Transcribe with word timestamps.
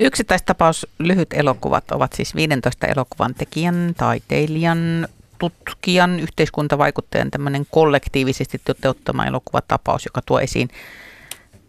Yksittäistapaus 0.00 0.86
lyhyt 0.98 1.32
elokuvat 1.32 1.90
ovat 1.90 2.12
siis 2.12 2.34
15 2.34 2.86
elokuvan 2.86 3.34
tekijän, 3.34 3.94
taiteilijan, 3.96 5.08
tutkijan, 5.38 6.20
yhteiskuntavaikuttajan 6.20 7.30
tämmöinen 7.30 7.66
kollektiivisesti 7.70 8.60
toteuttama 8.64 9.26
elokuvatapaus, 9.26 10.04
joka 10.04 10.22
tuo 10.26 10.40
esiin 10.40 10.68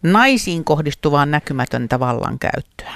naisiin 0.03 0.63
kohdistuvaa 0.63 1.25
näkymätöntä 1.25 1.99
vallankäyttöä 1.99 2.93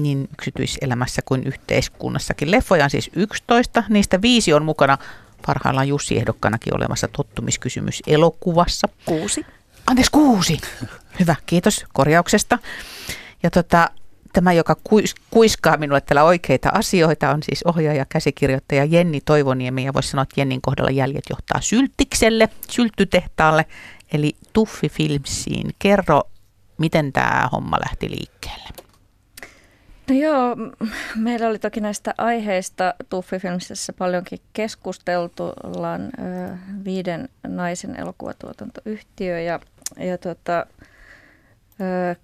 niin 0.00 0.28
yksityiselämässä 0.32 1.22
kuin 1.24 1.44
yhteiskunnassakin. 1.44 2.50
Leffoja 2.50 2.84
on 2.84 2.90
siis 2.90 3.10
11, 3.16 3.84
niistä 3.88 4.22
viisi 4.22 4.52
on 4.52 4.64
mukana 4.64 4.98
parhaillaan 5.46 5.88
Jussi 5.88 6.18
ehdokkanakin 6.18 6.76
olemassa 6.76 7.08
tottumiskysymys 7.08 8.02
elokuvassa. 8.06 8.88
Kuusi. 9.04 9.46
Anteeksi, 9.86 10.12
kuusi. 10.12 10.58
Hyvä, 11.20 11.34
kiitos 11.46 11.84
korjauksesta. 11.92 12.58
Ja 13.42 13.50
tota, 13.50 13.90
tämä, 14.32 14.52
joka 14.52 14.76
kuis, 14.84 15.14
kuiskaa 15.30 15.76
minulle 15.76 16.00
täällä 16.00 16.24
oikeita 16.24 16.68
asioita, 16.72 17.30
on 17.30 17.42
siis 17.42 17.62
ohjaaja, 17.62 18.06
käsikirjoittaja 18.08 18.84
Jenni 18.84 19.20
Toivoniemi. 19.20 19.84
Ja 19.84 19.94
voisi 19.94 20.08
sanoa, 20.08 20.22
että 20.22 20.40
Jennin 20.40 20.60
kohdalla 20.60 20.90
jäljet 20.90 21.24
johtaa 21.30 21.60
syltikselle, 21.60 22.48
syltytehtaalle, 22.68 23.66
eli 24.12 24.36
Tuffi 24.52 24.88
Filmsiin. 24.88 25.70
Kerro, 25.78 26.22
miten 26.78 27.12
tämä 27.12 27.48
homma 27.52 27.78
lähti 27.86 28.10
liikkeelle? 28.10 28.68
No 30.08 30.16
joo, 30.16 30.56
meillä 31.16 31.48
oli 31.48 31.58
toki 31.58 31.80
näistä 31.80 32.14
aiheista 32.18 32.94
Tuffi-filmissä 33.08 33.92
paljonkin 33.98 34.38
keskusteltu. 34.52 35.52
Ollaan 35.62 36.02
ö, 36.02 36.08
viiden 36.84 37.28
naisen 37.46 38.00
elokuvatuotantoyhtiö 38.00 39.40
ja, 39.40 39.60
ja 39.96 40.18
tota, 40.18 40.66
ö, 41.80 42.16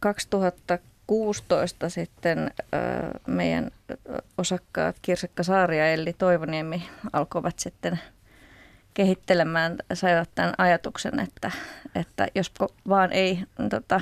2016 1.06 1.88
sitten 1.88 2.50
meidän 3.26 3.70
osakkaat 4.38 4.96
Kirsekka 5.02 5.42
Saari 5.42 5.78
ja 5.78 5.92
Elli 5.92 6.12
Toivoniemi 6.12 6.88
alkoivat 7.12 7.58
sitten 7.58 8.00
kehittelemään, 8.94 9.76
saivat 9.94 10.30
tämän 10.34 10.54
ajatuksen, 10.58 11.20
että, 11.20 11.50
että 11.94 12.28
jos 12.34 12.52
vaan 12.88 13.12
ei 13.12 13.38
tota, 13.70 14.00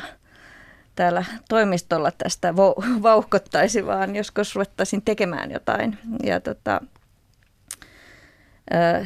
täällä 0.94 1.24
toimistolla 1.48 2.10
tästä 2.10 2.56
vauhkottaisi, 3.02 3.86
vaan 3.86 4.16
joskus 4.16 4.54
ruvettaisiin 4.54 5.02
tekemään 5.02 5.50
jotain. 5.50 5.98
Ja 6.22 6.40
tota, 6.40 6.80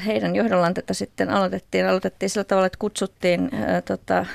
heidän 0.07 0.37
johdollaan 0.37 0.75
tätä 0.75 0.95
sitten 0.95 1.31
aloitettiin. 1.31 1.89
Aloitettiin 1.89 2.31
sillä 2.31 2.45
tavalla, 2.45 2.67
että 2.67 2.79
kutsuttiin, 2.79 3.51
tota, 3.85 4.27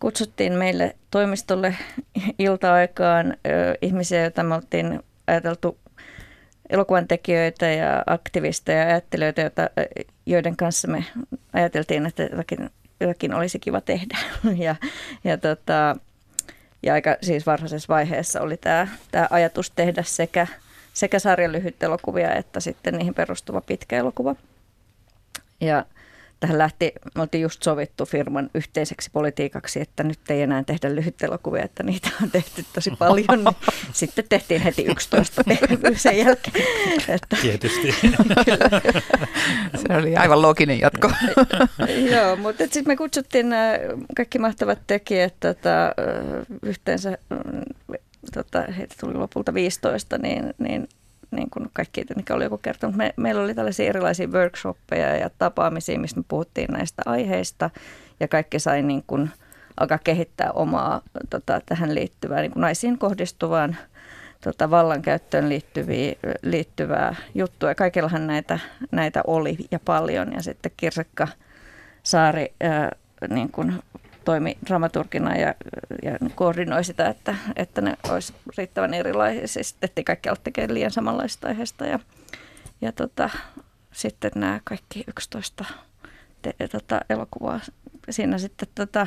kutsuttiin 0.00 0.52
meille 0.52 0.96
toimistolle 1.10 1.76
ilta-aikaan 2.38 3.36
ihmisiä, 3.82 4.22
joita 4.22 4.42
me 4.42 4.54
oltiin 4.54 5.00
ajateltu 5.26 5.78
elokuvan 6.70 7.08
tekijöitä 7.08 7.66
ja 7.66 8.02
aktivisteja 8.06 8.78
ja 8.78 8.86
ajattelijoita, 8.86 9.40
joita, 9.40 9.70
joiden 10.26 10.56
kanssa 10.56 10.88
me 10.88 11.04
ajateltiin, 11.52 12.06
että 12.06 12.22
jotakin, 12.22 12.70
jotakin 13.00 13.34
olisi 13.34 13.58
kiva 13.58 13.80
tehdä. 13.80 14.18
Ja, 14.56 14.76
ja 15.24 15.38
tota, 15.38 15.96
ja 16.82 16.94
aika 16.94 17.16
siis 17.22 17.46
varhaisessa 17.46 17.94
vaiheessa 17.94 18.40
oli 18.40 18.56
tämä, 18.56 18.88
tämä 19.10 19.26
ajatus 19.30 19.70
tehdä 19.70 20.02
sekä, 20.02 20.46
sekä 20.92 21.18
sarjan 21.18 21.52
lyhyt 21.52 21.82
elokuvia 21.82 22.34
että 22.34 22.60
sitten 22.60 22.94
niihin 22.94 23.14
perustuva 23.14 23.60
pitkä 23.60 23.96
elokuva. 23.96 24.36
Ja 25.60 25.84
tähän 26.40 26.58
lähti, 26.58 26.92
me 27.14 27.22
oltiin 27.22 27.42
just 27.42 27.62
sovittu 27.62 28.06
firman 28.06 28.50
yhteiseksi 28.54 29.10
politiikaksi, 29.12 29.80
että 29.80 30.02
nyt 30.02 30.30
ei 30.30 30.42
enää 30.42 30.64
tehdä 30.64 30.94
lyhyt 30.94 31.22
elokuvia, 31.22 31.64
että 31.64 31.82
niitä 31.82 32.10
on 32.22 32.30
tehty 32.30 32.64
tosi 32.72 32.90
paljon. 32.98 33.44
Niin 33.44 33.56
sitten 33.92 34.24
tehtiin 34.28 34.60
heti 34.60 34.84
11 34.84 35.42
sen 35.96 36.18
jälkeen. 36.18 36.64
Että, 37.08 37.36
Tietysti. 37.42 37.92
Se 39.88 39.96
oli 39.96 40.16
aivan 40.16 40.42
looginen 40.42 40.80
jatko. 40.80 41.10
Joo, 42.12 42.36
mutta 42.36 42.64
sitten 42.64 42.86
me 42.86 42.96
kutsuttiin 42.96 43.48
nämä 43.48 43.72
kaikki 44.16 44.38
mahtavat 44.38 44.78
tekijät 44.86 45.34
tota, 45.40 45.94
yhteensä, 46.62 47.18
tota, 48.34 48.62
heitä 48.76 48.94
tuli 49.00 49.14
lopulta 49.14 49.54
15, 49.54 50.18
niin, 50.18 50.54
niin 50.58 50.88
niin 51.30 51.50
kuin 51.50 51.70
kaikki, 51.72 52.04
mikä 52.16 52.34
oli 52.34 52.44
joku 52.44 52.58
kertonut. 52.58 52.96
Me, 52.96 53.14
meillä 53.16 53.42
oli 53.42 53.54
tällaisia 53.54 53.88
erilaisia 53.88 54.28
workshoppeja 54.28 55.16
ja 55.16 55.30
tapaamisia, 55.38 55.98
missä 55.98 56.16
me 56.16 56.24
puhuttiin 56.28 56.68
näistä 56.72 57.02
aiheista 57.06 57.70
ja 58.20 58.28
kaikki 58.28 58.58
sai 58.58 58.82
niin 58.82 59.04
kuin 59.06 59.30
alkaa 59.80 59.98
kehittää 60.04 60.52
omaa 60.52 61.02
tota, 61.30 61.60
tähän 61.66 61.94
liittyvää 61.94 62.40
niin 62.40 62.52
kuin 62.52 62.60
naisiin 62.60 62.98
kohdistuvaan 62.98 63.76
tota, 64.40 64.70
vallankäyttöön 64.70 65.48
liittyviä, 65.48 66.12
liittyvää 66.42 67.14
juttua. 67.34 67.74
Kaikillahan 67.74 68.26
näitä, 68.26 68.58
näitä 68.90 69.22
oli 69.26 69.56
ja 69.70 69.78
paljon 69.84 70.32
ja 70.32 70.42
sitten 70.42 70.72
Kirsekka 70.76 71.28
Saari 72.02 72.54
ää, 72.60 72.90
niin 73.28 73.52
kuin 73.52 73.82
toimi 74.24 74.58
dramaturgina 74.66 75.36
ja, 75.36 75.54
ja 76.02 76.18
koordinoi 76.34 76.84
sitä, 76.84 77.08
että, 77.08 77.34
että 77.56 77.80
ne 77.80 77.96
olisi 78.08 78.34
riittävän 78.58 78.94
erilaisia. 78.94 79.48
Siis 79.48 79.74
tehtiin 79.74 80.04
kaikki 80.04 80.28
alt 80.28 80.44
tekemään 80.44 80.74
liian 80.74 80.90
samanlaista 80.90 81.48
aiheesta 81.48 81.86
ja, 81.86 81.98
ja 82.80 82.92
tota, 82.92 83.30
sitten 83.92 84.30
nämä 84.34 84.60
kaikki 84.64 85.04
11 85.06 85.64
te, 86.42 86.54
tota, 86.72 87.00
elokuvaa. 87.10 87.60
Siinä 88.10 88.38
sitten 88.38 88.68
tota, 88.74 89.06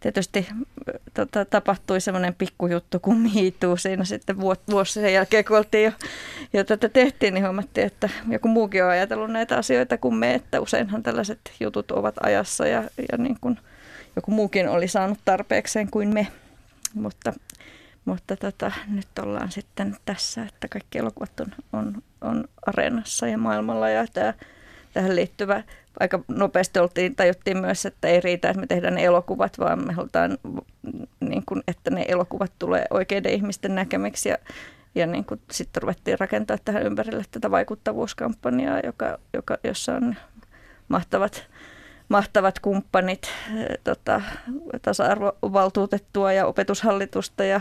tietysti 0.00 0.48
tota, 1.14 1.44
tapahtui 1.44 2.00
semmoinen 2.00 2.34
pikkujuttu 2.34 3.00
kuin 3.00 3.18
miituu 3.18 3.76
siinä 3.76 4.04
sitten 4.04 4.40
vuosi 4.40 4.92
sen 4.92 5.12
jälkeen, 5.12 5.44
kun 5.44 5.58
oltiin 5.58 5.84
jo, 5.84 5.92
jo 6.52 6.64
tätä 6.64 6.88
tehtiin, 6.88 7.34
niin 7.34 7.44
huomattiin, 7.44 7.86
että 7.86 8.08
joku 8.30 8.48
muukin 8.48 8.84
on 8.84 8.90
ajatellut 8.90 9.30
näitä 9.30 9.56
asioita 9.56 9.98
kuin 9.98 10.14
me, 10.14 10.34
että 10.34 10.60
useinhan 10.60 11.02
tällaiset 11.02 11.40
jutut 11.60 11.90
ovat 11.90 12.14
ajassa 12.22 12.66
ja, 12.66 12.82
ja 13.12 13.18
niin 13.18 13.36
kuin– 13.40 13.58
joku 14.16 14.30
muukin 14.30 14.68
oli 14.68 14.88
saanut 14.88 15.18
tarpeekseen 15.24 15.90
kuin 15.90 16.14
me. 16.14 16.26
Mutta, 16.94 17.32
mutta 18.04 18.36
tota, 18.36 18.72
nyt 18.88 19.18
ollaan 19.22 19.52
sitten 19.52 19.96
tässä, 20.04 20.42
että 20.42 20.68
kaikki 20.68 20.98
elokuvat 20.98 21.40
on, 21.40 21.52
on, 21.72 22.02
on 22.20 22.44
areenassa 22.66 23.26
ja 23.26 23.38
maailmalla 23.38 23.88
ja 23.88 24.06
tämä, 24.12 24.34
tähän 24.94 25.16
liittyvä 25.16 25.62
aika 26.00 26.20
nopeasti 26.28 26.78
oltiin, 26.78 27.16
tajuttiin 27.16 27.58
myös, 27.58 27.86
että 27.86 28.08
ei 28.08 28.20
riitä, 28.20 28.50
että 28.50 28.60
me 28.60 28.66
tehdään 28.66 28.94
ne 28.94 29.04
elokuvat, 29.04 29.58
vaan 29.58 29.86
me 29.86 29.92
halutaan, 29.92 30.38
niin 31.20 31.42
kuin, 31.46 31.62
että 31.68 31.90
ne 31.90 32.04
elokuvat 32.08 32.52
tulee 32.58 32.86
oikeiden 32.90 33.32
ihmisten 33.32 33.74
näkemiksi 33.74 34.28
ja, 34.28 34.36
ja 34.94 35.06
niin 35.06 35.24
sitten 35.50 35.82
ruvettiin 35.82 36.18
rakentaa 36.18 36.56
tähän 36.64 36.82
ympärille 36.82 37.24
tätä 37.30 37.50
vaikuttavuuskampanjaa, 37.50 38.80
joka, 38.84 39.18
joka, 39.34 39.56
jossa 39.64 39.94
on 39.94 40.16
mahtavat 40.88 41.46
mahtavat 42.12 42.58
kumppanit, 42.58 43.30
eh, 43.56 43.78
tota, 43.84 44.22
tasa-arvovaltuutettua 44.82 46.32
ja 46.32 46.46
opetushallitusta 46.46 47.44
ja 47.44 47.60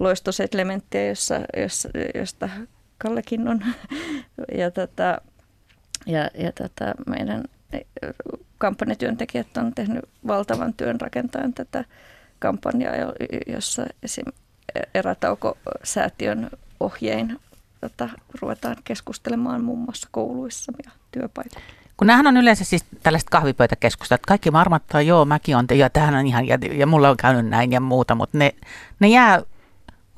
loistosetlementtiä, 0.00 1.06
jossa, 1.08 1.40
jossa, 1.56 1.88
josta 2.14 2.48
Kallekin 2.98 3.48
on. 3.48 3.60
Ja, 4.58 4.70
tota, 4.70 5.18
ja, 6.06 6.30
ja 6.38 6.52
tota, 6.52 6.94
meidän 7.06 7.44
eh, 7.72 7.84
kampanjatyöntekijät 8.58 9.56
on 9.56 9.74
tehnyt 9.74 10.04
valtavan 10.26 10.74
työn 10.74 11.00
rakentaen 11.00 11.54
tätä 11.54 11.84
kampanjaa, 12.38 12.94
jossa 13.46 13.86
esim. 14.02 14.24
Erätauko-säätiön 14.94 16.50
ohjein 16.80 17.40
tota, 17.80 18.08
ruvetaan 18.40 18.76
keskustelemaan 18.84 19.64
muun 19.64 19.78
muassa 19.78 20.08
kouluissa 20.10 20.72
ja 20.84 20.90
työpaikoilla. 21.10 21.83
Kun 21.96 22.06
näähän 22.06 22.26
on 22.26 22.36
yleensä 22.36 22.64
siis 22.64 22.84
tällaiset 23.02 23.30
kahvipöytäkeskustelut, 23.30 24.18
että 24.18 24.28
kaikki 24.28 24.50
marmattaa, 24.50 25.02
joo, 25.02 25.24
mäkin 25.24 25.56
on, 25.56 25.66
ja 25.74 25.90
tähän 25.90 26.14
on 26.14 26.26
ihan, 26.26 26.46
ja, 26.46 26.58
ja 26.72 26.86
mulla 26.86 27.10
on 27.10 27.16
käynyt 27.16 27.46
näin 27.46 27.72
ja 27.72 27.80
muuta, 27.80 28.14
mutta 28.14 28.38
ne, 28.38 28.54
ne 29.00 29.08
jää 29.08 29.42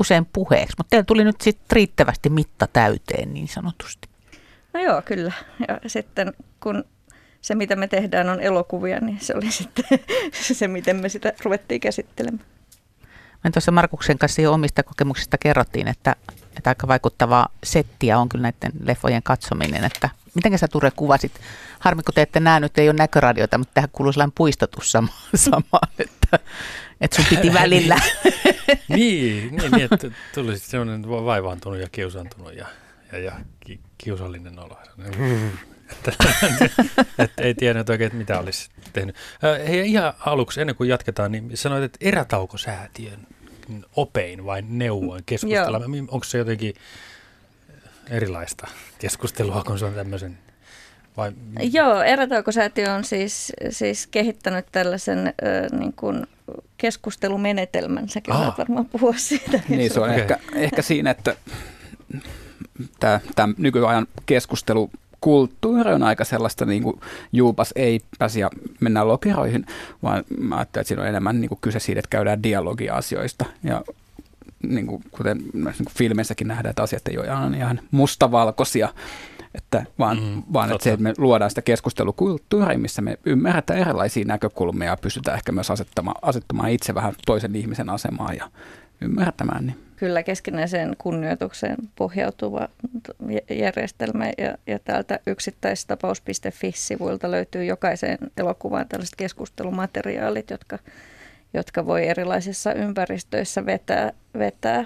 usein 0.01 0.27
puheeksi. 0.33 0.75
Mutta 0.79 0.91
teillä 0.91 1.05
tuli 1.05 1.25
nyt 1.25 1.41
sitten 1.41 1.77
riittävästi 1.77 2.31
mitta 2.31 2.67
täyteen 2.73 3.35
niin 3.35 3.49
sanotusti. 3.49 4.09
No 4.75 4.81
joo, 4.81 5.03
kyllä. 5.03 5.33
Ja 5.69 5.81
sitten 5.87 6.33
kun 6.61 6.85
se, 7.41 7.55
mitä 7.55 7.77
me 7.77 7.89
tehdään, 7.89 8.29
on 8.29 8.41
elokuvia, 8.41 9.01
niin 9.01 9.21
se 9.21 9.35
oli 9.37 9.51
sitten 9.63 9.85
se, 10.33 10.69
miten 10.69 10.97
me 10.97 11.09
sitä 11.09 11.33
ruvettiin 11.45 11.81
käsittelemään. 11.81 12.47
Me 13.45 13.51
tuossa 13.51 13.73
Markuksen 13.73 14.19
kanssa 14.19 14.43
jo 14.43 14.53
omista 14.53 14.83
kokemuksista 14.83 15.39
kerrottiin, 15.39 15.89
että, 15.89 16.17
että 16.57 16.71
aika 16.71 16.89
vaikuttavaa 16.89 17.49
settiä 17.65 18.19
on 18.19 18.29
kyllä 18.29 18.43
näiden 18.43 18.73
leffojen 18.85 19.23
katsominen, 19.23 19.85
että 19.85 20.09
miten 20.37 20.59
sä 20.59 20.69
Ture 20.69 20.91
kuvasit? 20.97 21.33
Harmi, 21.79 22.03
kun 22.03 22.15
te 22.15 22.23
ette 22.23 22.41
näe, 22.41 22.61
nyt 22.61 22.79
ei 22.79 22.89
ole 22.89 22.97
näköradiota, 22.99 23.59
mutta 23.59 23.75
tähän 23.75 23.91
kuuluu 23.93 24.13
sellainen 24.13 24.33
puistatus 24.37 24.93
sama, 24.93 25.09
samaan, 25.35 25.89
että, 25.99 26.39
että 27.01 27.17
sun 27.17 27.25
piti 27.31 27.53
välillä. 27.61 28.01
niin, 28.89 29.57
niin, 29.57 29.71
niin, 29.73 29.89
että 29.93 30.11
tuli 30.35 30.59
sellainen 30.59 31.09
vaivaantunut 31.09 31.79
ja 31.79 31.89
kiusaantunut 31.93 32.55
ja, 32.55 32.67
ja, 33.13 33.19
ja 33.19 33.33
ki, 33.61 33.81
kiusallinen 33.99 34.59
olo. 34.59 34.79
että, 35.93 36.13
että 37.19 37.43
ei 37.43 37.55
tiennyt 37.55 37.91
oikein, 37.91 38.07
että 38.07 38.19
mitä 38.19 38.39
olisi 38.39 38.71
tehnyt. 38.93 39.17
Hei, 39.69 39.91
ihan 39.91 40.13
aluksi, 40.19 40.61
ennen 40.61 40.77
kuin 40.77 40.89
jatketaan, 40.89 41.33
niin 41.33 41.57
sanoit, 41.57 41.85
että 41.85 41.99
erätaukosäätiön 42.01 43.27
opein 43.97 44.45
vai 44.45 44.63
neuvoin 44.69 45.23
keskustella? 45.27 45.81
Onko 46.09 46.25
se 46.25 46.39
jotenkin 46.39 46.75
erilaista 48.11 48.67
keskustelua, 48.99 49.65
kun 49.67 49.79
se 49.79 49.85
on 49.85 49.95
tämmöisen 49.95 50.39
vai? 51.17 51.33
Joo, 51.73 52.03
Erätaukosäätiö 52.03 52.93
on 52.93 53.05
siis, 53.05 53.53
siis 53.71 54.07
kehittänyt 54.07 54.67
tällaisen 54.73 55.27
ö, 55.29 55.77
niin 55.79 55.93
kuin 55.93 56.27
keskustelumenetelmän. 56.77 58.09
Säkin 58.09 58.35
ah. 58.35 58.41
saat 58.41 58.59
varmaan 58.59 58.87
puhua 58.87 59.15
siitä. 59.17 59.61
Niin, 59.69 59.91
se 59.91 60.01
on 60.01 60.11
okay. 60.11 60.21
ehkä, 60.21 60.39
ehkä 60.55 60.83
siinä, 60.83 61.11
että 61.11 61.37
tämä 63.35 63.55
nykyajan 63.59 64.07
keskustelu 64.27 64.91
kulttuuri 65.21 65.93
on 65.93 66.03
aika 66.03 66.25
sellaista 66.25 66.65
niin 66.65 66.83
kuin 66.83 67.01
juupas 67.33 67.73
eipäs 67.77 68.37
ja 68.37 68.51
mennään 68.81 69.09
lokeroihin, 69.09 69.67
vaan 70.03 70.25
mä 70.39 70.57
ajattelen, 70.57 70.83
että 70.83 70.89
siinä 70.89 71.03
on 71.03 71.09
enemmän 71.09 71.41
niin 71.41 71.49
kuin 71.49 71.59
kyse 71.61 71.79
siitä, 71.79 71.99
että 71.99 72.11
käydään 72.11 72.43
dialogia 72.43 72.95
asioista. 72.95 73.45
Ja 73.63 73.83
niin 74.63 74.87
kuin, 74.87 75.03
kuten 75.11 75.39
niin 75.39 75.63
kuin 75.63 75.75
filmeissäkin 75.99 76.49
nähdään, 76.49 76.71
että 76.71 76.83
asiat 76.83 77.09
ei 77.09 77.19
ole 77.19 77.27
ihan 77.57 77.81
mustavalkoisia, 77.91 78.89
että 79.55 79.85
vaan, 79.99 80.21
mm, 80.21 80.43
vaan 80.53 80.73
että 80.73 80.85
se, 80.85 80.93
että 80.93 81.03
me 81.03 81.15
luodaan 81.19 81.51
sitä 81.51 81.63
keskustelukulttuuria, 81.63 82.79
missä 82.79 83.03
me 83.03 83.19
ymmärretään 83.27 83.81
erilaisia 83.81 84.25
näkökulmia 84.25 84.89
ja 84.89 84.97
pystytään 84.97 85.37
ehkä 85.37 85.53
myös 85.53 85.71
asettamaan, 85.71 86.17
asettamaan 86.23 86.71
itse 86.71 86.95
vähän 86.95 87.15
toisen 87.27 87.57
ihmisen 87.57 87.91
asemaan 87.91 88.37
ja 88.37 88.51
ymmärtämään. 89.01 89.67
Niin. 89.67 89.87
Kyllä 89.97 90.23
keskinäiseen 90.23 90.97
kunnioitukseen 90.99 91.77
pohjautuva 91.97 92.69
järjestelmä 93.51 94.27
ja, 94.39 94.59
ja 94.67 94.79
täältä 94.79 95.21
yksittäistapaus.fi-sivuilta 95.27 97.31
löytyy 97.31 97.65
jokaiseen 97.65 98.19
elokuvaan 98.37 98.89
tällaiset 98.89 99.17
keskustelumateriaalit, 99.17 100.51
jotka, 100.51 100.79
jotka 101.57 101.87
voi 101.87 102.07
erilaisissa 102.07 102.73
ympäristöissä 102.73 103.67
vetää, 103.67 104.13
vetää 104.39 104.85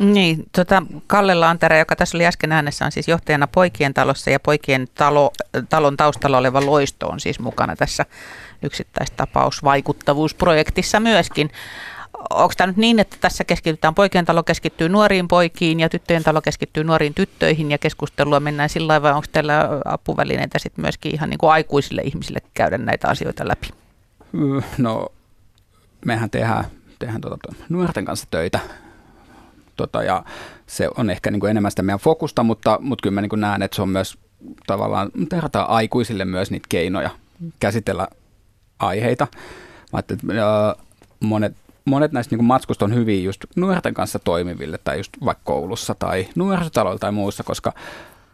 niin, 0.00 0.44
tota, 0.52 0.82
Kalle 1.06 1.34
Lantere, 1.34 1.78
joka 1.78 1.96
tässä 1.96 2.16
oli 2.16 2.26
äsken 2.26 2.52
äänessä, 2.52 2.84
on 2.84 2.92
siis 2.92 3.08
johtajana 3.08 3.46
Poikien 3.46 3.94
talossa 3.94 4.30
ja 4.30 4.40
Poikien 4.40 4.88
talo, 4.94 5.32
talon 5.68 5.96
taustalla 5.96 6.38
oleva 6.38 6.66
Loisto 6.66 7.08
on 7.08 7.20
siis 7.20 7.40
mukana 7.40 7.76
tässä 7.76 8.06
yksittäistapausvaikuttavuusprojektissa 8.62 11.00
myöskin. 11.00 11.50
Onko 12.30 12.54
tämä 12.56 12.66
nyt 12.66 12.76
niin, 12.76 12.98
että 12.98 13.16
tässä 13.20 13.44
keskitytään, 13.44 13.94
poikien 13.94 14.24
talo 14.24 14.42
keskittyy 14.42 14.88
nuoriin 14.88 15.28
poikiin 15.28 15.80
ja 15.80 15.88
tyttöjen 15.88 16.22
talo 16.22 16.40
keskittyy 16.40 16.84
nuoriin 16.84 17.14
tyttöihin 17.14 17.70
ja 17.70 17.78
keskustelua 17.78 18.40
mennään 18.40 18.68
sillä 18.68 18.88
lailla, 18.88 19.02
vai 19.02 19.12
onko 19.12 19.26
teillä 19.32 19.68
apuvälineitä 19.84 20.58
sitten 20.58 20.84
myöskin 20.84 21.14
ihan 21.14 21.30
niin 21.30 21.38
kuin 21.38 21.50
aikuisille 21.50 22.02
ihmisille 22.02 22.38
käydä 22.54 22.78
näitä 22.78 23.08
asioita 23.08 23.48
läpi? 23.48 23.81
No, 24.78 25.08
mehän 26.04 26.30
tehdään, 26.30 26.64
tehdään 26.98 27.20
tuota, 27.20 27.54
nuorten 27.68 28.04
kanssa 28.04 28.26
töitä 28.30 28.60
Tota, 29.76 30.02
ja 30.02 30.24
se 30.66 30.88
on 30.96 31.10
ehkä 31.10 31.30
niin 31.30 31.40
kuin 31.40 31.50
enemmän 31.50 31.70
sitä 31.70 31.82
meidän 31.82 32.00
fokusta, 32.00 32.42
mutta, 32.42 32.78
mutta 32.80 33.02
kyllä 33.02 33.14
mä 33.14 33.20
niin 33.20 33.28
kuin 33.28 33.40
näen, 33.40 33.62
että 33.62 33.74
se 33.74 33.82
on 33.82 33.88
myös 33.88 34.18
tavallaan, 34.66 35.10
tehdään 35.28 35.68
aikuisille 35.68 36.24
myös 36.24 36.50
niitä 36.50 36.66
keinoja 36.68 37.10
käsitellä 37.60 38.08
aiheita. 38.78 39.26
Mä 39.92 39.98
että 39.98 40.16
monet, 41.20 41.56
monet 41.84 42.12
näistä 42.12 42.36
niin 42.36 42.44
matskusta 42.44 42.84
on 42.84 42.94
hyviä 42.94 43.22
just 43.22 43.44
nuorten 43.56 43.94
kanssa 43.94 44.18
toimiville 44.18 44.78
tai 44.84 44.96
just 44.96 45.12
vaikka 45.24 45.44
koulussa 45.44 45.94
tai 45.94 46.28
nuorisotaloilla 46.34 46.98
tai 46.98 47.12
muussa, 47.12 47.42
koska 47.42 47.72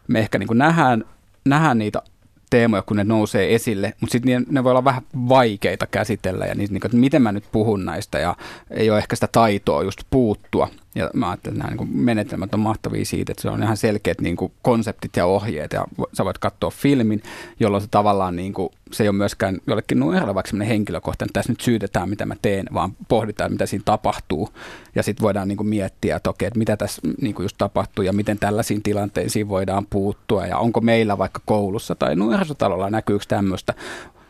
me 0.09 0.19
ehkä 0.19 0.39
niin 0.39 0.49
nähdään, 0.53 1.05
nähdään 1.45 1.79
niitä 1.79 2.03
teemoja, 2.51 2.83
kun 2.83 2.97
ne 2.97 3.05
nousee 3.05 3.55
esille, 3.55 3.95
mutta 4.01 4.13
sitten 4.13 4.47
ne 4.51 4.65
voi 4.65 4.71
olla 4.71 4.85
vähän 4.85 5.03
vaikeita 5.29 5.87
käsitellä 5.87 6.47
ja 6.47 6.55
niin, 6.55 6.77
että 6.77 6.97
miten 6.97 7.23
mä 7.23 7.33
nyt 7.33 7.45
puhun 7.53 7.85
näistä 7.85 8.19
ja 8.19 8.37
ei 8.71 8.91
ole 8.91 8.99
ehkä 8.99 9.17
sitä 9.17 9.29
taitoa 9.33 9.83
just 9.83 10.01
puuttua. 10.11 10.69
Ja 10.95 11.11
mä 11.15 11.31
ajattelen, 11.31 11.57
että 11.57 11.69
nämä 11.69 11.85
niin 11.85 11.97
menetelmät 11.99 12.55
on 12.55 12.61
mahtavia 12.61 13.05
siitä, 13.05 13.33
että 13.33 13.43
se 13.43 13.51
on 13.51 13.63
ihan 13.63 13.77
selkeät 13.77 14.21
niin 14.21 14.37
kuin 14.37 14.53
konseptit 14.63 15.17
ja 15.17 15.27
ohjeet 15.27 15.73
ja 15.73 15.85
sä 16.13 16.25
voit 16.25 16.39
katsoa 16.39 16.71
filmin, 16.71 17.23
jolloin 17.61 17.83
se 17.83 17.89
tavallaan 17.91 18.37
niin 18.37 18.53
kuin, 18.53 18.69
se 18.93 19.03
ei 19.03 19.09
ole 19.09 19.17
myöskään 19.17 19.59
jollekin 19.67 20.01
nuorelle 20.01 20.35
vaikka 20.35 20.51
sellainen 20.51 20.69
henkilökohtainen, 20.69 21.31
että 21.31 21.39
tässä 21.39 21.53
nyt 21.53 21.61
syytetään, 21.61 22.09
mitä 22.09 22.27
mä 22.27 22.35
teen, 22.43 22.67
vaan 22.75 22.97
pohditaan, 23.09 23.53
mitä 23.53 23.67
siinä 23.67 23.83
tapahtuu. 23.85 24.49
Ja 24.95 25.03
sitten 25.03 25.23
voidaan 25.23 25.49
niin 25.49 25.57
kuin 25.57 25.69
miettiä, 25.69 26.17
että 26.17 26.31
okei, 26.31 26.47
että 26.47 26.59
mitä 26.59 26.77
tässä 26.77 27.03
niin 27.21 27.35
kuin 27.35 27.45
just 27.45 27.59
tapahtuu 27.59 28.05
ja 28.05 28.13
miten 28.13 28.39
tällaisiin 28.39 28.83
tilanteisiin 28.83 29.49
voidaan 29.49 29.87
puuttua 29.91 30.47
ja 30.47 30.59
onko 30.59 30.81
meillä 30.81 31.19
vaikka 31.19 31.41
koulussa 31.45 31.95
tai 31.95 32.17
nuorisotalolla 32.17 32.91
näkyykö 32.91 33.25
tämmöistä 33.29 33.75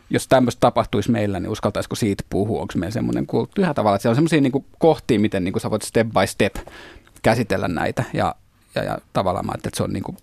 jos 0.09 0.27
tämmöistä 0.27 0.59
tapahtuisi 0.59 1.11
meillä, 1.11 1.39
niin 1.39 1.49
uskaltaisiko 1.49 1.95
siitä 1.95 2.23
puhua? 2.29 2.61
Onko 2.61 2.73
meillä 2.75 2.93
semmoinen 2.93 3.25
kulttuuri 3.25 3.73
tavalla, 3.73 3.95
että 3.95 4.01
siellä 4.01 4.11
on 4.11 4.15
semmoisia 4.15 4.41
niin 4.41 4.65
kohtia, 4.79 5.19
miten 5.19 5.43
niin 5.43 5.53
kuin 5.53 5.61
sä 5.61 5.71
voit 5.71 5.81
step 5.81 6.07
by 6.07 6.27
step 6.27 6.55
käsitellä 7.21 7.67
näitä 7.67 8.03
ja, 8.13 8.35
ja, 8.75 8.83
ja 8.83 8.97
tavallaan 9.13 9.45
mä 9.45 9.53
että 9.55 9.69
se 9.73 9.83
on 9.83 9.93
niin 9.93 10.03
kuin 10.03 10.17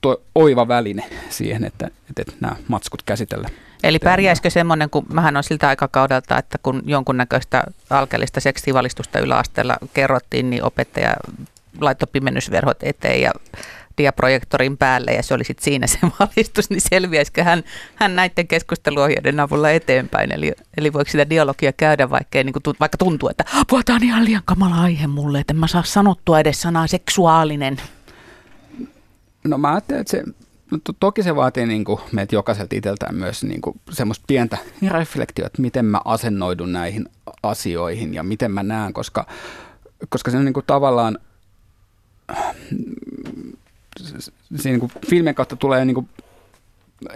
tuo 0.00 0.22
oiva 0.34 0.68
väline 0.68 1.04
siihen, 1.28 1.64
että, 1.64 1.86
että, 1.86 2.22
että 2.22 2.32
nämä 2.40 2.56
matskut 2.68 3.02
käsitellään. 3.02 3.54
Eli 3.82 3.98
pärjäisikö 3.98 4.50
semmoinen, 4.50 4.90
kun 4.90 5.06
mähän 5.12 5.36
on 5.36 5.44
siltä 5.44 5.68
aikakaudelta, 5.68 6.38
että 6.38 6.58
kun 6.62 6.82
jonkunnäköistä 6.84 7.64
alkeellista 7.90 8.40
seksivalistusta 8.40 9.18
yläasteella 9.18 9.76
kerrottiin, 9.94 10.50
niin 10.50 10.62
opettaja 10.62 11.14
laittoi 11.80 12.08
pimennysverhot 12.12 12.82
eteen 12.82 13.20
ja 13.20 13.32
diaprojektorin 13.98 14.76
päälle 14.76 15.12
ja 15.12 15.22
se 15.22 15.34
oli 15.34 15.44
sitten 15.44 15.64
siinä 15.64 15.86
se 15.86 15.98
valistus, 16.20 16.70
niin 16.70 16.80
selviäisikö 16.80 17.44
hän, 17.44 17.62
hän 17.94 18.16
näiden 18.16 18.48
keskusteluohjeiden 18.48 19.40
avulla 19.40 19.70
eteenpäin. 19.70 20.32
Eli, 20.32 20.52
eli 20.76 20.92
voiko 20.92 21.10
sitä 21.10 21.30
dialogia 21.30 21.72
käydä, 21.72 22.10
vaikka, 22.10 22.38
niin 22.38 22.52
kuin, 22.52 22.76
vaikka 22.80 22.98
tuntuu, 22.98 23.28
että 23.28 23.44
puhutaan 23.70 24.04
ihan 24.04 24.24
liian 24.24 24.42
kamala 24.44 24.82
aihe 24.82 25.06
mulle, 25.06 25.40
että 25.40 25.52
en 25.52 25.58
mä 25.58 25.66
saa 25.66 25.82
sanottua 25.82 26.40
edes 26.40 26.62
sanaa 26.62 26.86
seksuaalinen. 26.86 27.76
No 29.44 29.58
mä 29.58 29.70
ajattelen, 29.70 30.00
että 30.00 30.10
se, 30.10 30.24
no 30.70 30.78
to, 30.84 30.92
toki 31.00 31.22
se 31.22 31.36
vaatii 31.36 31.66
niin 31.66 31.84
kuin 31.84 32.00
meiltä 32.12 32.34
jokaiselta 32.34 32.76
itseltään 32.76 33.14
myös 33.14 33.44
niin 33.44 33.60
kuin 33.60 33.80
semmoista 33.90 34.24
pientä 34.26 34.58
reflektiota, 34.88 35.46
että 35.46 35.62
miten 35.62 35.84
mä 35.84 36.00
asennoidun 36.04 36.72
näihin 36.72 37.08
asioihin 37.42 38.14
ja 38.14 38.22
miten 38.22 38.52
mä 38.52 38.62
näen, 38.62 38.92
koska, 38.92 39.26
koska 40.08 40.30
se 40.30 40.36
on 40.36 40.44
niin 40.44 40.52
kuin 40.52 40.66
tavallaan 40.66 41.18
siinä 44.56 44.78
niin 44.78 44.90
kuin 44.90 45.34
kautta 45.34 45.56
tulee 45.56 45.84
niin 45.84 45.94
kuin 45.94 46.08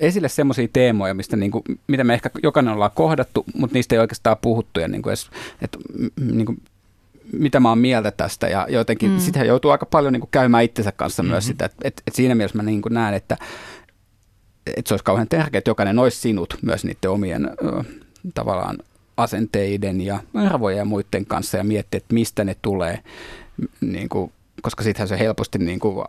esille 0.01 0.29
semmoisia 0.29 0.69
teemoja, 0.73 1.15
mistä 1.15 1.37
niin 1.37 1.51
kuin, 1.51 1.63
mitä 1.87 2.05
me 2.05 2.15
ehkä 2.15 2.31
jokainen 2.43 2.75
ollaan 2.75 2.91
kohdattu, 2.95 3.45
mutta 3.55 3.75
niistä 3.75 3.95
ei 3.95 3.99
oikeastaan 3.99 4.37
puhuttu 4.43 4.81
ja 4.81 4.89
niin 4.89 5.03
kuin 5.03 5.11
edes, 5.11 5.31
että, 5.63 5.79
niin 6.21 6.47
kuin, 6.47 6.63
mitä 7.33 7.61
mä 7.61 7.69
oon 7.69 7.79
mieltä 7.79 8.11
tästä 8.11 8.49
ja 8.49 8.67
jotenkin 8.71 9.11
mm. 9.11 9.19
sitä 9.19 9.45
joutuu 9.45 9.71
aika 9.71 9.87
paljon 9.87 10.13
niin 10.13 10.21
kuin 10.21 10.31
käymään 10.31 10.65
itsensä 10.65 10.93
kanssa 10.93 11.23
mm-hmm. 11.23 11.33
myös 11.33 11.47
sitä, 11.47 11.65
että, 11.65 11.77
että, 11.85 12.03
että 12.07 12.17
siinä 12.17 12.35
mielessä 12.35 12.57
mä 12.57 12.63
niin 12.63 12.83
kuin 12.83 12.95
näen, 12.95 13.15
että, 13.15 13.37
että 14.67 14.89
se 14.89 14.95
olisi 14.95 15.05
kauhean 15.05 15.29
tärkeää, 15.29 15.59
että 15.59 15.71
jokainen 15.71 15.99
olisi 15.99 16.21
sinut 16.21 16.59
myös 16.63 16.85
niiden 16.85 17.11
omien 17.11 17.51
tavallaan 18.35 18.79
asenteiden 19.17 20.01
ja 20.01 20.21
arvojen 20.35 20.79
ja 20.79 20.85
muiden 20.85 21.27
kanssa 21.27 21.57
ja 21.57 21.65
miettiä, 21.65 21.99
että 21.99 22.15
mistä 22.15 22.45
ne 22.45 22.57
tulee 22.63 22.99
niin 23.81 24.09
kuin 24.09 24.33
koska 24.63 24.85
sittenhän 24.85 25.09
se 25.09 25.19
helposti 25.19 25.59
niin 25.59 25.81
kuin, 25.81 26.07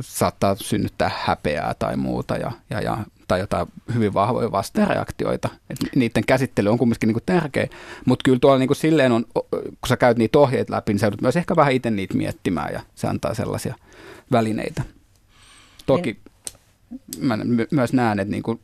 saattaa 0.00 0.54
synnyttää 0.54 1.10
häpeää 1.24 1.74
tai 1.78 1.96
muuta 1.96 2.36
ja, 2.36 2.52
ja, 2.70 2.80
ja, 2.80 2.98
tai 3.28 3.40
jotain 3.40 3.66
hyvin 3.94 4.14
vahvoja 4.14 4.52
vastareaktioita. 4.52 5.48
Et 5.70 5.78
niiden 5.96 6.24
käsittely 6.26 6.68
on 6.68 6.78
kumminkin 6.78 7.06
niin 7.06 7.14
kuin 7.14 7.22
tärkeä, 7.26 7.68
mutta 8.06 8.22
kyllä 8.24 8.38
tuolla 8.38 8.58
niin 8.58 8.68
kuin 8.68 8.76
silleen 8.76 9.12
on, 9.12 9.24
kun 9.50 9.88
sä 9.88 9.96
käyt 9.96 10.18
niitä 10.18 10.38
ohjeet 10.38 10.70
läpi, 10.70 10.92
niin 10.92 10.98
sä 10.98 11.06
joudut 11.06 11.22
myös 11.22 11.36
ehkä 11.36 11.56
vähän 11.56 11.72
itse 11.72 11.90
niitä 11.90 12.14
miettimään 12.14 12.72
ja 12.72 12.80
se 12.94 13.06
antaa 13.06 13.34
sellaisia 13.34 13.74
välineitä. 14.32 14.82
Toki 15.86 16.18
mä 17.18 17.38
myös 17.70 17.92
näen, 17.92 18.18
että 18.18 18.30
niin 18.30 18.42
kuin 18.42 18.60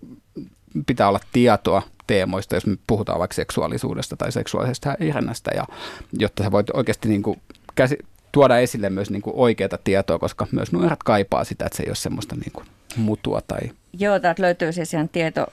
pitää 0.87 1.09
olla 1.09 1.21
tietoa 1.33 1.83
teemoista, 2.07 2.55
jos 2.55 2.67
me 2.67 2.77
puhutaan 2.87 3.19
vaikka 3.19 3.35
seksuaalisuudesta 3.35 4.17
tai 4.17 4.33
seksuaalisesta 4.33 4.97
häirinnästä, 5.01 5.51
ja 5.55 5.67
jotta 6.13 6.43
sä 6.43 6.53
voit 6.53 6.71
oikeasti 6.71 7.09
niin 7.09 7.23
kuin 7.23 7.41
käsi, 7.75 7.99
tuoda 8.33 8.59
esille 8.59 8.91
myös 8.91 9.11
niin 9.11 9.23
kuin 9.23 9.37
oikeaa 9.37 9.79
tietoa, 9.85 10.19
koska 10.19 10.47
myös 10.53 10.73
nuoret 10.73 11.03
kaipaa 11.05 11.45
sitä, 11.45 11.67
että 11.67 11.77
se 11.77 11.83
ei 11.83 11.89
ole 11.89 11.97
semmoista 11.97 12.35
niin 12.35 12.53
kuin 12.53 12.67
mutua. 12.97 13.41
Tai... 13.41 13.61
Joo, 13.99 14.21
täältä 14.21 14.43
löytyy 14.43 14.73
siis 14.73 14.95
ihan 14.95 15.09
tieto, 15.09 15.47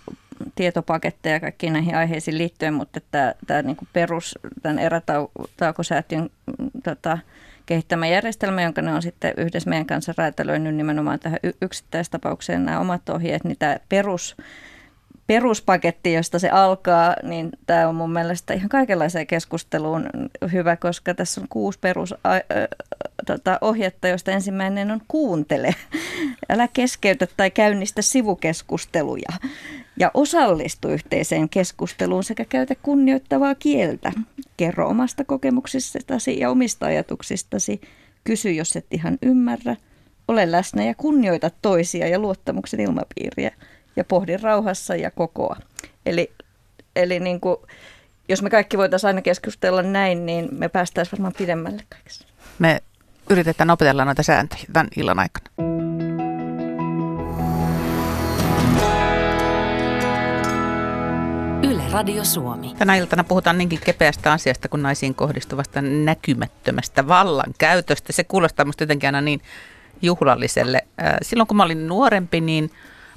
tietopaketteja 0.55 1.39
kaikkiin 1.39 1.73
näihin 1.73 1.95
aiheisiin 1.95 2.37
liittyen, 2.37 2.73
mutta 2.73 2.99
tämä, 3.11 3.33
tämä 3.47 3.61
niin 3.61 3.77
perus, 3.93 4.39
tämän 4.61 4.79
erätaukosäätiön 4.79 6.29
tota, 6.83 7.17
kehittämä 7.65 8.07
järjestelmä, 8.07 8.61
jonka 8.61 8.81
ne 8.81 8.93
on 8.93 9.01
sitten 9.01 9.33
yhdessä 9.37 9.69
meidän 9.69 9.85
kanssa 9.85 10.13
räätälöinyt 10.17 10.75
nimenomaan 10.75 11.19
tähän 11.19 11.39
yksittäistapaukseen 11.61 12.65
nämä 12.65 12.79
omat 12.79 13.09
ohjeet, 13.09 13.43
niin 13.43 13.57
tämä 13.59 13.77
perus 13.89 14.35
peruspaketti, 15.31 16.13
josta 16.13 16.39
se 16.39 16.49
alkaa, 16.49 17.15
niin 17.23 17.49
tämä 17.65 17.87
on 17.87 17.95
mun 17.95 18.11
mielestä 18.11 18.53
ihan 18.53 18.69
kaikenlaiseen 18.69 19.27
keskusteluun 19.27 20.09
hyvä, 20.51 20.75
koska 20.75 21.13
tässä 21.13 21.41
on 21.41 21.47
kuusi 21.49 21.79
perus 21.79 22.15
tota, 23.25 23.59
joista 24.09 24.31
ensimmäinen 24.31 24.91
on 24.91 25.01
kuuntele. 25.07 25.75
Älä 26.49 26.67
keskeytä 26.67 27.27
tai 27.37 27.51
käynnistä 27.51 28.01
sivukeskusteluja. 28.01 29.29
ja 29.99 30.11
osallistu 30.13 30.87
yhteiseen 30.87 31.49
keskusteluun 31.49 32.23
sekä 32.23 32.45
käytä 32.45 32.75
kunnioittavaa 32.75 33.55
kieltä. 33.55 34.11
Kerro 34.57 34.87
omasta 34.87 35.23
kokemuksistasi 35.23 36.39
ja 36.39 36.49
omista 36.49 36.85
ajatuksistasi. 36.85 37.81
Kysy, 38.23 38.51
jos 38.51 38.75
et 38.75 38.85
ihan 38.91 39.17
ymmärrä. 39.21 39.75
Ole 40.27 40.51
läsnä 40.51 40.83
ja 40.83 40.95
kunnioita 40.95 41.51
toisia 41.61 42.07
ja 42.07 42.19
luottamuksen 42.19 42.79
ilmapiiriä. 42.79 43.51
Ja 43.95 44.03
pohdi 44.03 44.37
rauhassa 44.37 44.95
ja 44.95 45.11
kokoa. 45.11 45.55
Eli, 46.05 46.31
eli 46.95 47.19
niin 47.19 47.41
kuin, 47.41 47.57
jos 48.29 48.41
me 48.41 48.49
kaikki 48.49 48.77
voitaisiin 48.77 49.07
aina 49.07 49.21
keskustella 49.21 49.81
näin, 49.81 50.25
niin 50.25 50.49
me 50.51 50.69
päästäisiin 50.69 51.11
varmaan 51.11 51.33
pidemmälle 51.37 51.83
kaikessa. 51.89 52.27
Me 52.59 52.81
yritetään 53.29 53.69
opetella 53.69 54.05
noita 54.05 54.23
sääntöjä 54.23 54.63
tämän 54.73 54.87
illan 54.97 55.19
aikana. 55.19 55.45
Yle 61.63 61.83
Radio 61.91 62.23
Suomi. 62.25 62.75
Tänä 62.77 62.95
iltana 62.95 63.23
puhutaan 63.23 63.57
niinkin 63.57 63.79
kepeästä 63.85 64.31
asiasta 64.31 64.69
kuin 64.69 64.83
naisiin 64.83 65.15
kohdistuvasta 65.15 65.81
näkymättömästä 65.81 67.07
vallankäytöstä. 67.07 68.13
Se 68.13 68.23
kuulostaa 68.23 68.65
musta 68.65 68.83
jotenkin 68.83 69.07
aina 69.07 69.21
niin 69.21 69.41
juhlalliselle. 70.01 70.87
Silloin 71.21 71.47
kun 71.47 71.57
mä 71.57 71.63
olin 71.63 71.87
nuorempi, 71.87 72.41
niin 72.41 72.71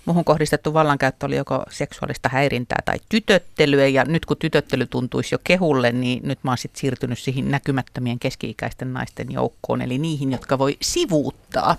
Muhun 0.04 0.24
kohdistettu 0.24 0.74
vallankäyttö 0.74 1.26
oli 1.26 1.36
joko 1.36 1.64
seksuaalista 1.70 2.28
häirintää 2.28 2.78
tai 2.84 2.96
tytöttelyä 3.08 3.86
ja 3.86 4.04
nyt 4.04 4.26
kun 4.26 4.36
tytöttely 4.36 4.86
tuntuisi 4.86 5.34
jo 5.34 5.38
kehulle, 5.44 5.92
niin 5.92 6.20
nyt 6.28 6.38
mä 6.42 6.50
oon 6.50 6.58
sitten 6.58 6.80
siirtynyt 6.80 7.18
siihen 7.18 7.50
näkymättömien 7.50 8.18
keski-ikäisten 8.18 8.92
naisten 8.92 9.32
joukkoon, 9.32 9.82
eli 9.82 9.98
niihin, 9.98 10.32
jotka 10.32 10.58
voi 10.58 10.76
sivuuttaa. 10.82 11.76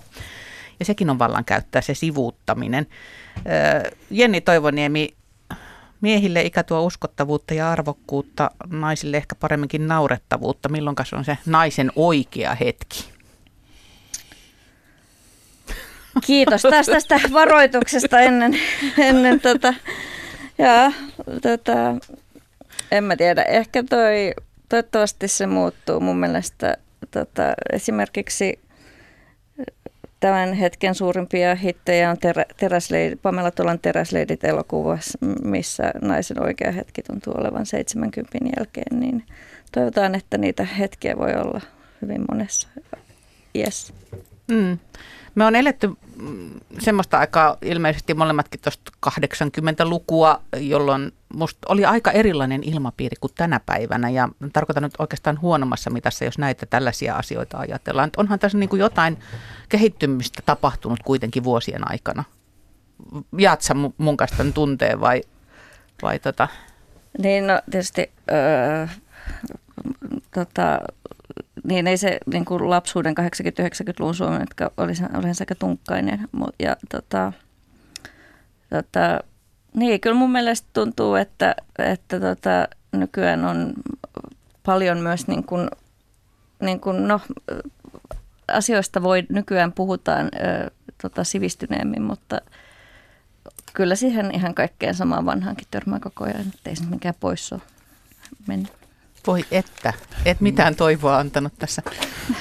Ja 0.78 0.84
sekin 0.84 1.10
on 1.10 1.18
vallankäyttää, 1.18 1.82
se 1.82 1.94
sivuuttaminen. 1.94 2.86
Jenni 4.10 4.40
Toivoniemi, 4.40 5.14
miehille 6.00 6.42
ikä 6.42 6.62
tuo 6.62 6.82
uskottavuutta 6.82 7.54
ja 7.54 7.72
arvokkuutta, 7.72 8.50
naisille 8.70 9.16
ehkä 9.16 9.34
paremminkin 9.34 9.88
naurettavuutta. 9.88 10.68
Milloin 10.68 10.96
on 11.12 11.24
se 11.24 11.38
naisen 11.46 11.92
oikea 11.96 12.54
hetki? 12.54 13.15
Kiitos 16.24 16.62
taas 16.62 16.86
tästä 16.86 17.20
varoituksesta 17.32 18.20
ennen, 18.20 18.58
ennen 18.98 19.40
tota, 19.40 19.74
ja, 20.58 20.92
tota, 21.42 21.94
en 22.90 23.04
mä 23.04 23.16
tiedä, 23.16 23.42
ehkä 23.42 23.82
toi, 23.82 24.34
toivottavasti 24.68 25.28
se 25.28 25.46
muuttuu 25.46 26.00
mun 26.00 26.16
mielestä 26.16 26.76
tota, 27.10 27.54
esimerkiksi 27.72 28.58
tämän 30.20 30.52
hetken 30.52 30.94
suurimpia 30.94 31.54
hittejä 31.54 32.10
on 32.10 32.18
terä, 32.18 32.78
Pamela 33.22 33.50
Tolan 33.50 33.78
Teräsleidit 33.78 34.44
elokuvassa, 34.44 35.18
missä 35.42 35.92
naisen 36.02 36.42
oikea 36.42 36.72
hetki 36.72 37.02
tuntuu 37.02 37.34
olevan 37.36 37.66
70 37.66 38.38
jälkeen, 38.56 39.00
niin 39.00 39.24
toivotaan, 39.72 40.14
että 40.14 40.38
niitä 40.38 40.64
hetkiä 40.64 41.16
voi 41.16 41.34
olla 41.34 41.60
hyvin 42.02 42.24
monessa 42.30 42.68
iässä. 43.54 43.92
Mm. 44.48 44.78
Me 45.34 45.44
on 45.44 45.56
eletty 45.56 45.88
mm, 46.16 46.50
semmoista 46.78 47.18
aikaa 47.18 47.56
ilmeisesti 47.62 48.14
molemmatkin 48.14 48.60
tuosta 48.60 48.92
80-lukua, 49.06 50.42
jolloin 50.56 51.12
musta 51.34 51.58
oli 51.68 51.84
aika 51.84 52.10
erilainen 52.10 52.62
ilmapiiri 52.64 53.16
kuin 53.20 53.32
tänä 53.36 53.60
päivänä. 53.66 54.10
Ja 54.10 54.28
tarkoitan 54.52 54.82
nyt 54.82 54.94
oikeastaan 54.98 55.40
huonommassa 55.40 55.90
mitassa, 55.90 56.24
jos 56.24 56.38
näitä 56.38 56.66
tällaisia 56.66 57.14
asioita 57.14 57.58
ajatellaan. 57.58 58.06
Että 58.06 58.20
onhan 58.20 58.38
tässä 58.38 58.58
niin 58.58 58.68
kuin 58.68 58.80
jotain 58.80 59.18
kehittymistä 59.68 60.42
tapahtunut 60.46 60.98
kuitenkin 61.04 61.44
vuosien 61.44 61.90
aikana. 61.90 62.24
Jaat 63.38 63.60
sä 63.60 63.74
mun 63.98 64.16
kanssa 64.16 64.36
tämän 64.36 64.52
tunteen 64.52 65.00
vai, 65.00 65.22
vai 66.02 66.18
tota? 66.18 66.48
Niin, 67.18 67.46
no 67.46 67.62
tietysti 67.70 68.12
öö, 68.32 68.86
tota, 70.34 70.78
niin 71.66 71.86
ei 71.86 71.96
se 71.96 72.18
niin 72.26 72.44
kuin 72.44 72.70
lapsuuden 72.70 73.14
80-90-luvun 73.20 74.14
Suomi, 74.14 74.40
jotka 74.40 74.70
oli, 74.76 74.92
oli 75.14 75.26
aika 75.40 75.54
tunkkainen. 75.54 76.28
Ja 76.58 76.76
tota, 76.90 77.32
tota, 78.70 79.20
niin, 79.74 80.00
kyllä 80.00 80.16
mun 80.16 80.32
mielestä 80.32 80.68
tuntuu, 80.72 81.14
että, 81.14 81.54
että 81.78 82.20
tota, 82.20 82.68
nykyään 82.92 83.44
on 83.44 83.74
paljon 84.62 84.98
myös 84.98 85.28
niin 85.28 85.44
kuin, 85.44 85.68
niin 86.60 86.80
kuin, 86.80 87.08
no, 87.08 87.20
asioista 88.48 89.02
voi 89.02 89.26
nykyään 89.28 89.72
puhutaan 89.72 90.26
ö, 90.26 90.70
tota, 91.02 91.24
sivistyneemmin, 91.24 92.02
mutta 92.02 92.40
kyllä 93.74 93.94
siihen 93.94 94.34
ihan 94.34 94.54
kaikkeen 94.54 94.94
samaan 94.94 95.26
vanhaankin 95.26 95.66
törmää 95.70 96.00
koko 96.00 96.24
ajan, 96.24 96.52
ettei 96.54 96.76
se 96.76 96.84
mikään 96.84 97.14
pois 97.20 97.52
ole 97.52 97.60
mennyt. 98.46 98.85
Voi 99.26 99.44
että, 99.50 99.92
et 100.24 100.40
mitään 100.40 100.76
toivoa 100.76 101.18
antanut 101.18 101.52
tässä. 101.58 101.82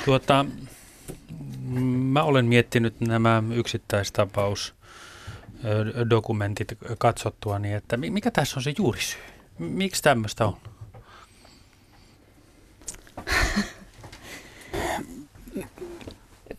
Tuota, 0.06 0.46
mä 1.86 2.24
olen 2.24 2.46
miettinyt 2.46 3.01
nämä 3.01 3.44
yksittäistapaus 3.54 4.75
dokumentit 6.10 6.77
katsottua, 6.98 7.60
niin 7.60 7.75
että 7.75 7.98
mikä 7.98 8.32
tässä 8.32 8.60
on 8.60 8.63
se 8.63 8.74
juurisyy? 8.77 9.22
Miksi 9.60 10.04
tämmöistä 10.04 10.46
on? 10.46 10.58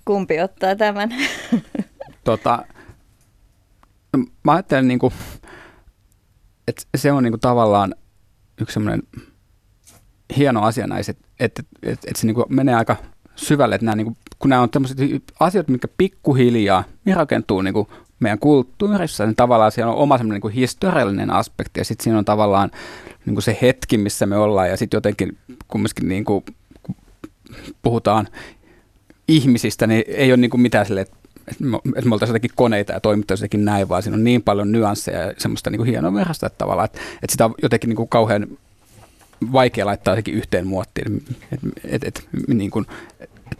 Kumpi 0.04 0.40
ottaa 0.40 0.76
tämän? 0.76 1.10
Tota, 2.24 2.64
mä 4.44 4.52
ajattelen, 4.52 4.88
niin 4.88 4.98
kuin, 4.98 5.14
että 6.68 6.82
se 6.96 7.12
on 7.12 7.22
niin 7.22 7.32
kuin 7.32 7.40
tavallaan 7.40 7.94
yksi 8.60 8.74
semmoinen 8.74 9.02
hieno 10.36 10.62
asia 10.62 10.86
näissä, 10.86 11.10
että, 11.10 11.24
että, 11.40 11.62
että, 11.82 12.06
että 12.08 12.20
se 12.20 12.26
niin 12.26 12.36
menee 12.48 12.74
aika 12.74 12.96
syvälle, 13.36 13.74
että 13.74 13.84
nämä, 13.84 14.04
kuin, 14.04 14.16
kun 14.38 14.50
nämä 14.50 14.62
on 14.62 14.70
tämmöiset 14.70 14.98
asiat, 15.40 15.68
mitkä 15.68 15.88
pikkuhiljaa 15.98 16.84
niin 17.04 17.16
rakentuu 17.16 17.62
niin 17.62 17.74
kuin 17.74 17.88
meidän 18.20 18.38
kulttuurissa, 18.38 19.26
niin 19.26 19.36
tavallaan 19.36 19.72
siellä 19.72 19.92
on 19.92 19.98
oma 19.98 20.18
semmoinen 20.18 20.40
niin 20.44 20.52
historiallinen 20.52 21.30
aspekti 21.30 21.80
ja 21.80 21.84
sitten 21.84 22.04
siinä 22.04 22.18
on 22.18 22.24
tavallaan 22.24 22.70
niin 23.26 23.34
kuin 23.34 23.42
se 23.42 23.58
hetki, 23.62 23.98
missä 23.98 24.26
me 24.26 24.36
ollaan 24.36 24.68
ja 24.68 24.76
sitten 24.76 24.96
jotenkin 24.96 25.36
kumminkin 25.68 26.08
niin 26.08 26.24
kuin, 26.24 26.44
kun 26.82 26.96
puhutaan 27.82 28.28
ihmisistä, 29.28 29.86
niin 29.86 30.04
ei 30.06 30.30
ole 30.30 30.36
niin 30.36 30.50
kuin 30.50 30.60
mitään 30.60 30.86
sille, 30.86 31.00
että 31.00 31.16
me 31.60 31.76
oltaisiin 32.12 32.28
jotenkin 32.28 32.50
koneita 32.54 32.92
ja 32.92 33.00
toimittaisiin 33.00 33.44
jotenkin 33.44 33.64
näin, 33.64 33.88
vaan 33.88 34.02
siinä 34.02 34.16
on 34.16 34.24
niin 34.24 34.42
paljon 34.42 34.72
nyansseja 34.72 35.20
ja 35.20 35.32
semmoista 35.38 35.70
niin 35.70 35.78
kuin 35.78 35.88
hienoa 35.90 36.14
verrasta, 36.14 36.46
että 36.46 36.58
tavallaan, 36.58 36.84
että, 36.84 37.00
että 37.22 37.32
sitä 37.32 37.44
on 37.44 37.54
jotenkin 37.62 37.88
niin 37.88 37.96
kuin 37.96 38.08
kauhean 38.08 38.46
vaikea 39.52 39.86
laittaa 39.86 40.14
sekin 40.14 40.34
yhteen 40.34 40.66
muottiin. 40.66 41.24
Et, 41.52 41.60
et, 41.84 42.04
et, 42.04 42.28
niin 42.48 42.70
kun, 42.70 42.86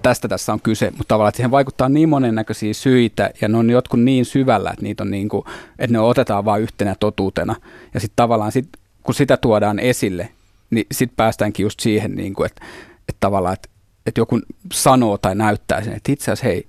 tästä 0.02 0.28
tässä 0.28 0.52
on 0.52 0.61
kyse, 0.61 0.90
mutta 0.90 1.04
tavallaan 1.09 1.28
että 1.28 1.37
siihen 1.37 1.50
vaikuttaa 1.50 1.88
niin 1.88 2.09
monennäköisiä 2.09 2.75
syitä 2.75 3.30
ja 3.40 3.49
ne 3.49 3.59
on 3.59 3.71
jotkut 3.71 4.00
niin 4.00 4.25
syvällä, 4.25 4.71
että, 4.71 4.83
niitä 4.83 5.02
on 5.02 5.11
niin 5.11 5.28
kuin, 5.28 5.45
että 5.78 5.92
ne 5.92 6.00
otetaan 6.00 6.45
vain 6.45 6.62
yhtenä 6.62 6.97
totuutena. 7.00 7.56
Ja 7.95 8.00
sitten 8.00 8.16
tavallaan 8.16 8.52
sit, 8.52 8.68
kun 9.02 9.14
sitä 9.14 9.37
tuodaan 9.37 9.78
esille, 9.78 10.28
niin 10.71 10.87
sitten 10.92 11.16
päästäänkin 11.16 11.64
just 11.64 11.80
siihen, 11.80 12.14
niin 12.14 12.35
kuin, 12.35 12.47
että, 12.47 12.64
että 13.09 13.21
tavallaan, 13.21 13.54
että, 13.54 13.68
että 14.06 14.21
joku 14.21 14.40
sanoo 14.73 15.18
tai 15.18 15.35
näyttää 15.35 15.85
sen, 15.85 15.92
että 15.92 16.12
itse 16.12 16.25
asiassa 16.25 16.47
hei, 16.47 16.66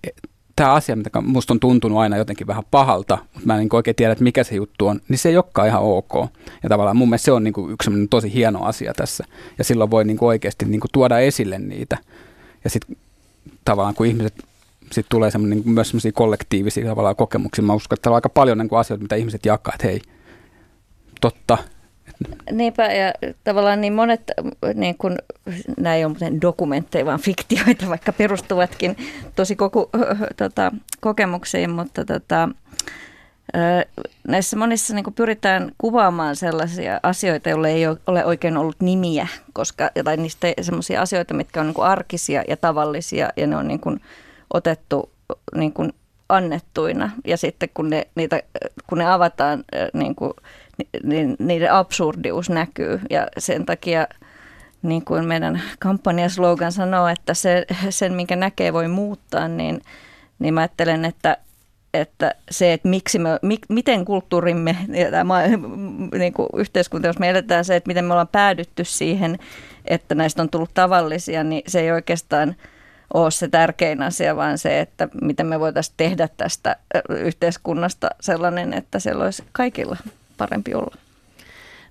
tämä 0.58 0.74
asia, 0.74 0.96
mitä 0.96 1.22
musta 1.22 1.54
on 1.54 1.60
tuntunut 1.60 2.00
aina 2.00 2.18
jotenkin 2.18 2.48
vähän 2.48 2.64
pahalta, 2.72 3.18
mutta 3.34 3.46
mä 3.48 3.54
en 3.54 3.60
niin 3.60 3.76
oikein 3.76 3.96
tiedä, 3.96 4.12
että 4.12 4.24
mikä 4.24 4.44
se 4.44 4.56
juttu 4.56 4.88
on, 4.88 5.02
niin 5.10 5.18
se 5.18 5.30
ei 5.30 5.38
olekaan 5.38 5.68
ihan 5.68 5.82
ok. 5.82 6.14
Ja 6.64 6.70
tavallaan 6.70 6.98
mun 6.98 7.10
mielestä 7.10 7.26
se 7.26 7.32
on 7.32 7.44
niin 7.44 7.54
kuin 7.54 7.72
yksi 7.72 7.92
tosi 8.10 8.34
hieno 8.34 8.64
asia 8.64 8.94
tässä. 8.94 9.24
Ja 9.58 9.64
silloin 9.64 9.92
voi 9.92 10.06
niin 10.06 10.18
kuin 10.18 10.28
oikeasti 10.28 10.66
niin 10.66 10.80
kuin 10.80 10.92
tuoda 10.92 11.20
esille 11.20 11.60
niitä. 11.60 11.98
Ja 12.64 12.70
sitten 12.70 12.98
tavallaan 13.66 13.96
kun 13.96 14.06
ihmiset 14.06 14.34
sitten 14.82 15.10
tulee 15.10 15.32
semmoinen, 15.32 15.60
niin 15.60 15.70
myös 15.70 15.90
semmoisia 15.90 16.12
kollektiivisia 16.12 16.86
tavallaan 16.86 17.16
kokemuksia. 17.16 17.64
Mä 17.64 17.74
uskon, 17.74 17.96
että 17.96 18.10
on 18.10 18.16
aika 18.16 18.30
paljon 18.30 18.58
niin 18.58 18.70
kuin 18.70 18.80
asioita, 18.80 19.02
mitä 19.02 19.16
ihmiset 19.16 19.46
jakaa, 19.46 19.74
että 19.76 19.88
hei, 19.88 20.02
totta, 21.22 21.58
Niinpä, 22.52 22.86
ja 22.86 23.14
tavallaan 23.44 23.82
niin 23.82 23.94
monet, 23.94 24.32
niin 24.74 24.98
kun, 24.98 25.18
nämä 25.78 25.96
ei 25.96 26.06
ole 26.06 26.42
dokumentteja, 26.42 27.06
vaan 27.06 27.20
fiktioita, 27.20 27.90
vaikka 27.90 28.14
perustuvatkin 28.14 28.98
tosi 29.36 29.56
koko, 29.56 29.90
tota, 30.38 30.72
kokemuksiin, 31.02 31.70
mutta 31.70 32.06
tota, 32.06 32.50
näissä 34.28 34.58
monissa 34.58 34.96
niin 34.96 35.14
pyritään 35.16 35.72
kuvaamaan 35.78 36.36
sellaisia 36.36 37.00
asioita, 37.04 37.50
joille 37.50 37.70
ei 37.70 37.88
ole 37.88 38.26
oikein 38.26 38.58
ollut 38.58 38.82
nimiä, 38.82 39.28
koska, 39.54 39.90
tai 40.04 40.18
niistä 40.18 40.54
sellaisia 40.62 41.02
asioita, 41.02 41.34
mitkä 41.34 41.60
on 41.62 41.68
niin 41.68 41.84
arkisia 41.84 42.44
ja 42.48 42.58
tavallisia, 42.58 43.30
ja 43.36 43.48
ne 43.48 43.58
on 43.58 43.68
niin 43.68 43.80
kuin 43.80 44.02
otettu 44.54 45.10
niin 45.56 45.74
kuin 45.74 45.94
annettuina, 46.30 47.12
ja 47.26 47.38
sitten 47.38 47.70
kun 47.74 47.90
ne, 47.90 48.08
niitä, 48.16 48.42
kun 48.88 48.98
ne 48.98 49.12
avataan 49.12 49.64
niin 49.94 50.16
kuin 50.16 50.34
niin 51.04 51.36
niiden 51.40 51.72
absurdius 51.72 52.50
näkyy. 52.50 53.02
Ja 53.10 53.28
sen 53.38 53.66
takia 53.66 54.08
niin 54.82 55.06
kuin 55.06 55.26
meidän 55.26 55.62
kampanjaslogan 55.80 56.72
sanoo, 56.72 57.08
että 57.08 57.34
se, 57.34 57.66
sen 57.90 58.14
minkä 58.14 58.36
näkee 58.36 58.74
voi 58.74 58.88
muuttaa, 58.88 59.48
niin, 59.48 59.82
niin 60.40 60.54
mä 60.54 60.62
ajattelen, 60.62 61.06
että, 61.06 61.38
että 61.94 62.36
se, 62.52 62.74
että 62.74 62.90
miksi 62.90 63.20
me, 63.20 63.30
mi, 63.42 63.58
miten 63.70 64.06
kulttuurimme 64.06 64.78
ja 64.88 65.12
tämä 65.12 65.44
niin 66.18 66.34
kuin 66.34 66.50
yhteiskunta, 66.56 67.08
jos 67.08 67.20
me 67.20 67.30
eletään 67.30 67.66
se, 67.66 67.76
että 67.76 67.88
miten 67.88 68.06
me 68.06 68.14
ollaan 68.14 68.28
päädytty 68.28 68.84
siihen, 68.84 69.40
että 69.86 70.16
näistä 70.16 70.42
on 70.42 70.50
tullut 70.50 70.74
tavallisia, 70.74 71.44
niin 71.44 71.62
se 71.68 71.80
ei 71.80 71.92
oikeastaan 71.92 72.56
ole 73.14 73.32
se 73.32 73.48
tärkein 73.48 74.02
asia, 74.02 74.36
vaan 74.36 74.58
se, 74.58 74.80
että 74.80 75.08
miten 75.22 75.46
me 75.46 75.60
voitaisiin 75.60 75.94
tehdä 75.98 76.30
tästä 76.38 76.76
yhteiskunnasta 77.10 78.10
sellainen, 78.20 78.74
että 78.74 79.00
siellä 79.00 79.24
olisi 79.24 79.44
kaikilla 79.52 79.98
parempi 80.38 80.74
olla. 80.74 80.96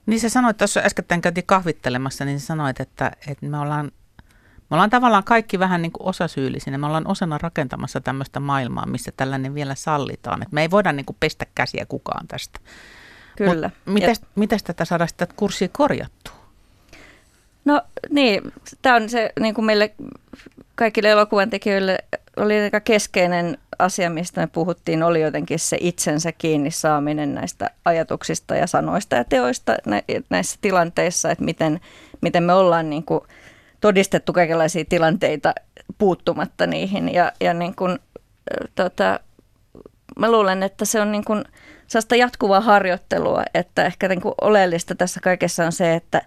Niin 0.06 0.20
sä 0.20 0.28
sanoit, 0.28 0.56
tuossa 0.56 0.80
äskettäin 0.80 1.22
käytiin 1.22 1.46
kahvittelemassa, 1.46 2.24
niin 2.24 2.40
sä 2.40 2.46
sanoit, 2.46 2.80
että, 2.80 3.12
että 3.28 3.46
me 3.46 3.58
ollaan 3.58 3.90
me 4.70 4.74
ollaan 4.74 4.90
tavallaan 4.90 5.24
kaikki 5.24 5.58
vähän 5.58 5.82
niin 5.82 5.92
kuin 5.92 6.08
osasyyllisinä. 6.08 6.78
Me 6.78 6.86
ollaan 6.86 7.06
osana 7.06 7.38
rakentamassa 7.38 8.00
tämmöistä 8.00 8.40
maailmaa, 8.40 8.86
missä 8.86 9.12
tällainen 9.16 9.54
vielä 9.54 9.74
sallitaan. 9.74 10.42
Et 10.42 10.52
me 10.52 10.62
ei 10.62 10.70
voida 10.70 10.92
niin 10.92 11.06
kuin 11.06 11.16
pestä 11.20 11.46
käsiä 11.54 11.86
kukaan 11.88 12.28
tästä. 12.28 12.60
Kyllä. 13.36 13.70
Miten 14.34 14.58
tätä 14.64 14.84
saadaan 14.84 15.08
sitä 15.08 15.26
kurssia 15.36 15.68
korjattua? 15.72 16.34
No 17.64 17.82
niin, 18.10 18.52
tämä 18.82 18.96
on 18.96 19.08
se 19.08 19.32
niin 19.40 19.54
kuin 19.54 19.64
meille 19.64 19.94
kaikille 20.74 21.10
elokuvan 21.10 21.50
tekijöille 21.50 21.98
oli 22.36 22.60
aika 22.60 22.80
keskeinen 22.80 23.58
asia, 23.78 24.10
mistä 24.10 24.40
me 24.40 24.46
puhuttiin, 24.46 25.02
oli 25.02 25.20
jotenkin 25.20 25.58
se 25.58 25.76
itsensä 25.80 26.32
kiinni 26.32 26.70
saaminen 26.70 27.34
näistä 27.34 27.70
ajatuksista 27.84 28.54
ja 28.54 28.66
sanoista 28.66 29.16
ja 29.16 29.24
teoista 29.24 29.76
näissä 30.30 30.58
tilanteissa, 30.60 31.30
että 31.30 31.44
miten, 31.44 31.80
miten 32.20 32.42
me 32.42 32.52
ollaan 32.52 32.90
niin 32.90 33.04
kuin 33.04 33.20
todistettu 33.80 34.32
kaikenlaisia 34.32 34.84
tilanteita 34.88 35.54
puuttumatta 35.98 36.66
niihin. 36.66 37.14
Ja, 37.14 37.32
ja 37.40 37.54
niin 37.54 37.74
kuin, 37.74 37.98
tota, 38.74 39.20
mä 40.18 40.30
luulen, 40.30 40.62
että 40.62 40.84
se 40.84 41.00
on 41.00 41.12
niin 41.12 41.24
kuin 41.24 41.44
sellaista 41.86 42.16
jatkuvaa 42.16 42.60
harjoittelua, 42.60 43.42
että 43.54 43.84
ehkä 43.84 44.08
niin 44.08 44.20
kuin 44.20 44.34
oleellista 44.40 44.94
tässä 44.94 45.20
kaikessa 45.20 45.66
on 45.66 45.72
se, 45.72 45.94
että, 45.94 46.22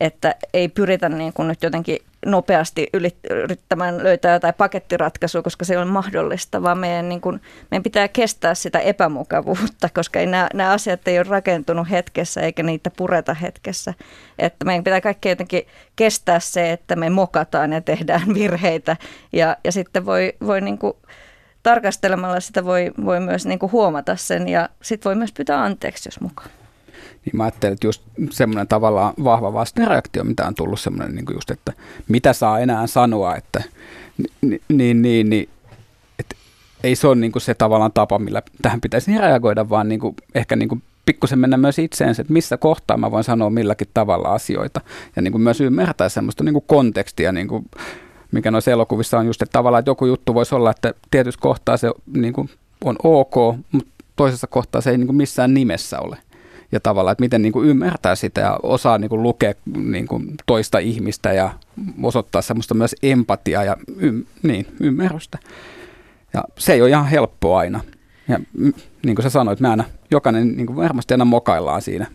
että 0.00 0.34
ei 0.54 0.68
pyritä 0.68 1.08
niin 1.08 1.32
kuin 1.32 1.48
nyt 1.48 1.62
jotenkin 1.62 1.98
nopeasti 2.26 2.88
yrittämään 3.30 4.02
löytää 4.02 4.32
jotain 4.32 4.54
pakettiratkaisua, 4.54 5.42
koska 5.42 5.64
se 5.64 5.78
ole 5.78 5.84
mahdollista, 5.84 6.62
vaan 6.62 6.78
meidän, 6.78 7.08
niin 7.08 7.20
kuin, 7.20 7.40
meidän 7.70 7.82
pitää 7.82 8.08
kestää 8.08 8.54
sitä 8.54 8.78
epämukavuutta, 8.78 9.88
koska 9.94 10.20
ei 10.20 10.26
nämä, 10.26 10.48
nämä 10.54 10.70
asiat 10.70 11.08
ei 11.08 11.18
ole 11.18 11.26
rakentunut 11.28 11.90
hetkessä 11.90 12.40
eikä 12.40 12.62
niitä 12.62 12.90
pureta 12.96 13.34
hetkessä. 13.34 13.94
Että 14.38 14.64
meidän 14.64 14.84
pitää 14.84 15.00
kaikki 15.00 15.28
jotenkin 15.28 15.66
kestää 15.96 16.40
se, 16.40 16.72
että 16.72 16.96
me 16.96 17.10
mokataan 17.10 17.72
ja 17.72 17.80
tehdään 17.80 18.34
virheitä 18.34 18.96
ja, 19.32 19.56
ja 19.64 19.72
sitten 19.72 20.06
voi, 20.06 20.34
voi 20.46 20.60
niin 20.60 20.78
kuin, 20.78 20.96
tarkastelemalla 21.62 22.40
sitä 22.40 22.64
voi, 22.64 22.92
voi 23.04 23.20
myös 23.20 23.46
niin 23.46 23.58
kuin 23.58 23.72
huomata 23.72 24.16
sen 24.16 24.48
ja 24.48 24.68
sitten 24.82 25.10
voi 25.10 25.14
myös 25.16 25.32
pyytää 25.32 25.62
anteeksi, 25.64 26.08
jos 26.08 26.20
mukaan 26.20 26.50
niin 27.24 27.36
mä 27.36 27.44
ajattelin, 27.44 27.72
että 27.72 27.86
just 27.86 28.02
semmoinen 28.30 28.68
tavallaan 28.68 29.14
vahva 29.24 29.52
vastareaktio, 29.52 30.24
mitä 30.24 30.46
on 30.46 30.54
tullut 30.54 30.80
semmoinen 30.80 31.14
niin 31.14 31.34
just, 31.34 31.50
että 31.50 31.72
mitä 32.08 32.32
saa 32.32 32.58
enää 32.58 32.86
sanoa, 32.86 33.36
että 33.36 33.62
niin, 34.40 34.60
niin, 34.68 35.02
niin, 35.02 35.30
niin 35.30 35.48
että 36.18 36.36
ei 36.84 36.96
se 36.96 37.06
ole 37.06 37.16
niin 37.16 37.32
kuin 37.32 37.42
se 37.42 37.54
tavallaan 37.54 37.92
tapa, 37.92 38.18
millä 38.18 38.42
tähän 38.62 38.80
pitäisi 38.80 39.18
reagoida, 39.18 39.68
vaan 39.68 39.88
niin 39.88 40.00
kuin, 40.00 40.16
ehkä 40.34 40.56
niin 40.56 40.68
kuin 40.68 40.82
pikkusen 41.06 41.38
mennä 41.38 41.56
myös 41.56 41.78
itseensä, 41.78 42.22
että 42.22 42.32
missä 42.32 42.56
kohtaa 42.56 42.96
mä 42.96 43.10
voin 43.10 43.24
sanoa 43.24 43.50
milläkin 43.50 43.88
tavalla 43.94 44.28
asioita. 44.28 44.80
Ja 45.16 45.22
niin 45.22 45.32
kuin 45.32 45.42
myös 45.42 45.60
ymmärtää 45.60 46.08
semmoista 46.08 46.44
niin 46.44 46.52
kuin 46.52 46.64
kontekstia, 46.66 47.32
niin 47.32 47.48
kuin, 47.48 47.64
mikä 48.32 48.50
noissa 48.50 48.70
elokuvissa 48.70 49.18
on 49.18 49.26
just, 49.26 49.42
että 49.42 49.52
tavallaan 49.52 49.78
että 49.78 49.90
joku 49.90 50.06
juttu 50.06 50.34
voisi 50.34 50.54
olla, 50.54 50.70
että 50.70 50.94
tietyssä 51.10 51.40
kohtaa 51.40 51.76
se 51.76 51.90
niin 52.14 52.32
kuin 52.32 52.50
on 52.84 52.96
ok, 53.02 53.34
mutta 53.72 53.90
toisessa 54.16 54.46
kohtaa 54.46 54.80
se 54.80 54.90
ei 54.90 54.98
niin 54.98 55.06
kuin 55.06 55.16
missään 55.16 55.54
nimessä 55.54 56.00
ole 56.00 56.18
ja 56.74 56.80
tavallaan, 56.80 57.12
että 57.12 57.22
miten 57.22 57.42
niin 57.42 57.52
kuin 57.52 57.68
ymmärtää 57.68 58.14
sitä 58.14 58.40
ja 58.40 58.58
osaa 58.62 58.98
niin 58.98 59.08
kuin 59.08 59.22
lukea 59.22 59.54
niin 59.74 60.08
kuin 60.08 60.34
toista 60.46 60.78
ihmistä 60.78 61.32
ja 61.32 61.50
osoittaa 62.02 62.42
semmoista 62.42 62.74
myös 62.74 62.96
empatiaa 63.02 63.64
ja 63.64 63.76
y- 63.96 64.24
niin, 64.42 64.66
ymmärrystä. 64.80 65.38
Ja 66.32 66.44
se 66.58 66.72
ei 66.72 66.82
ole 66.82 66.90
ihan 66.90 67.06
helppoa 67.06 67.58
aina. 67.58 67.80
Ja 68.28 68.40
niin 69.04 69.16
kuin 69.16 69.22
sä 69.22 69.30
sanoit, 69.30 69.60
me 69.60 69.68
aina, 69.68 69.84
jokainen 70.10 70.56
niin 70.56 70.66
kuin 70.66 70.76
varmasti 70.76 71.14
aina 71.14 71.24
mokaillaan 71.24 71.82
siinä. 71.82 72.06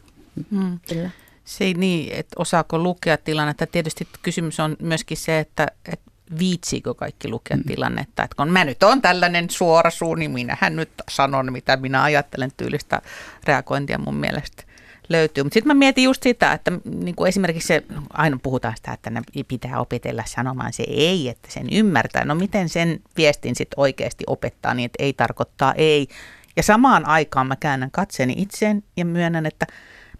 Hmm. 0.51 0.79
Kyllä. 0.89 1.09
Se 1.45 1.63
ei 1.63 1.73
niin, 1.73 2.13
että 2.13 2.35
osaako 2.37 2.79
lukea 2.79 3.17
tilannetta. 3.17 3.67
Tietysti 3.67 4.07
kysymys 4.21 4.59
on 4.59 4.75
myöskin 4.81 5.17
se, 5.17 5.39
että, 5.39 5.67
että 5.85 6.08
viitsiikö 6.39 6.93
kaikki 6.93 7.29
lukea 7.29 7.57
mm. 7.57 7.63
tilannetta. 7.63 8.23
Että 8.23 8.35
kun 8.35 8.51
mä 8.51 8.65
nyt 8.65 8.83
on 8.83 9.01
tällainen 9.01 9.49
suora 9.49 9.89
suu, 9.89 10.15
niin 10.15 10.31
minähän 10.31 10.75
nyt 10.75 10.89
sanon, 11.09 11.53
mitä 11.53 11.77
minä 11.77 12.03
ajattelen 12.03 12.51
tyylistä 12.57 13.01
reagointia 13.43 13.97
mun 13.97 14.15
mielestä 14.15 14.63
löytyy. 15.09 15.43
Mutta 15.43 15.53
sitten 15.53 15.67
mä 15.67 15.79
mietin 15.79 16.03
just 16.03 16.23
sitä, 16.23 16.53
että 16.53 16.71
niin 16.85 17.15
kuin 17.15 17.29
esimerkiksi 17.29 17.67
se, 17.67 17.83
aina 18.13 18.39
puhutaan 18.43 18.75
sitä, 18.77 18.93
että 18.93 19.09
ne 19.09 19.21
pitää 19.47 19.79
opetella 19.79 20.23
sanomaan 20.25 20.73
se 20.73 20.83
ei, 20.87 21.29
että 21.29 21.51
sen 21.51 21.67
ymmärtää. 21.71 22.25
No 22.25 22.35
miten 22.35 22.69
sen 22.69 22.99
viestin 23.17 23.55
sitten 23.55 23.79
oikeasti 23.79 24.23
opettaa 24.27 24.73
niin, 24.73 24.85
että 24.85 25.03
ei 25.03 25.13
tarkoittaa 25.13 25.73
ei. 25.73 26.07
Ja 26.55 26.63
samaan 26.63 27.05
aikaan 27.05 27.47
mä 27.47 27.55
käännän 27.55 27.91
katseeni 27.91 28.33
itseen 28.37 28.83
ja 28.97 29.05
myönnän, 29.05 29.45
että 29.45 29.67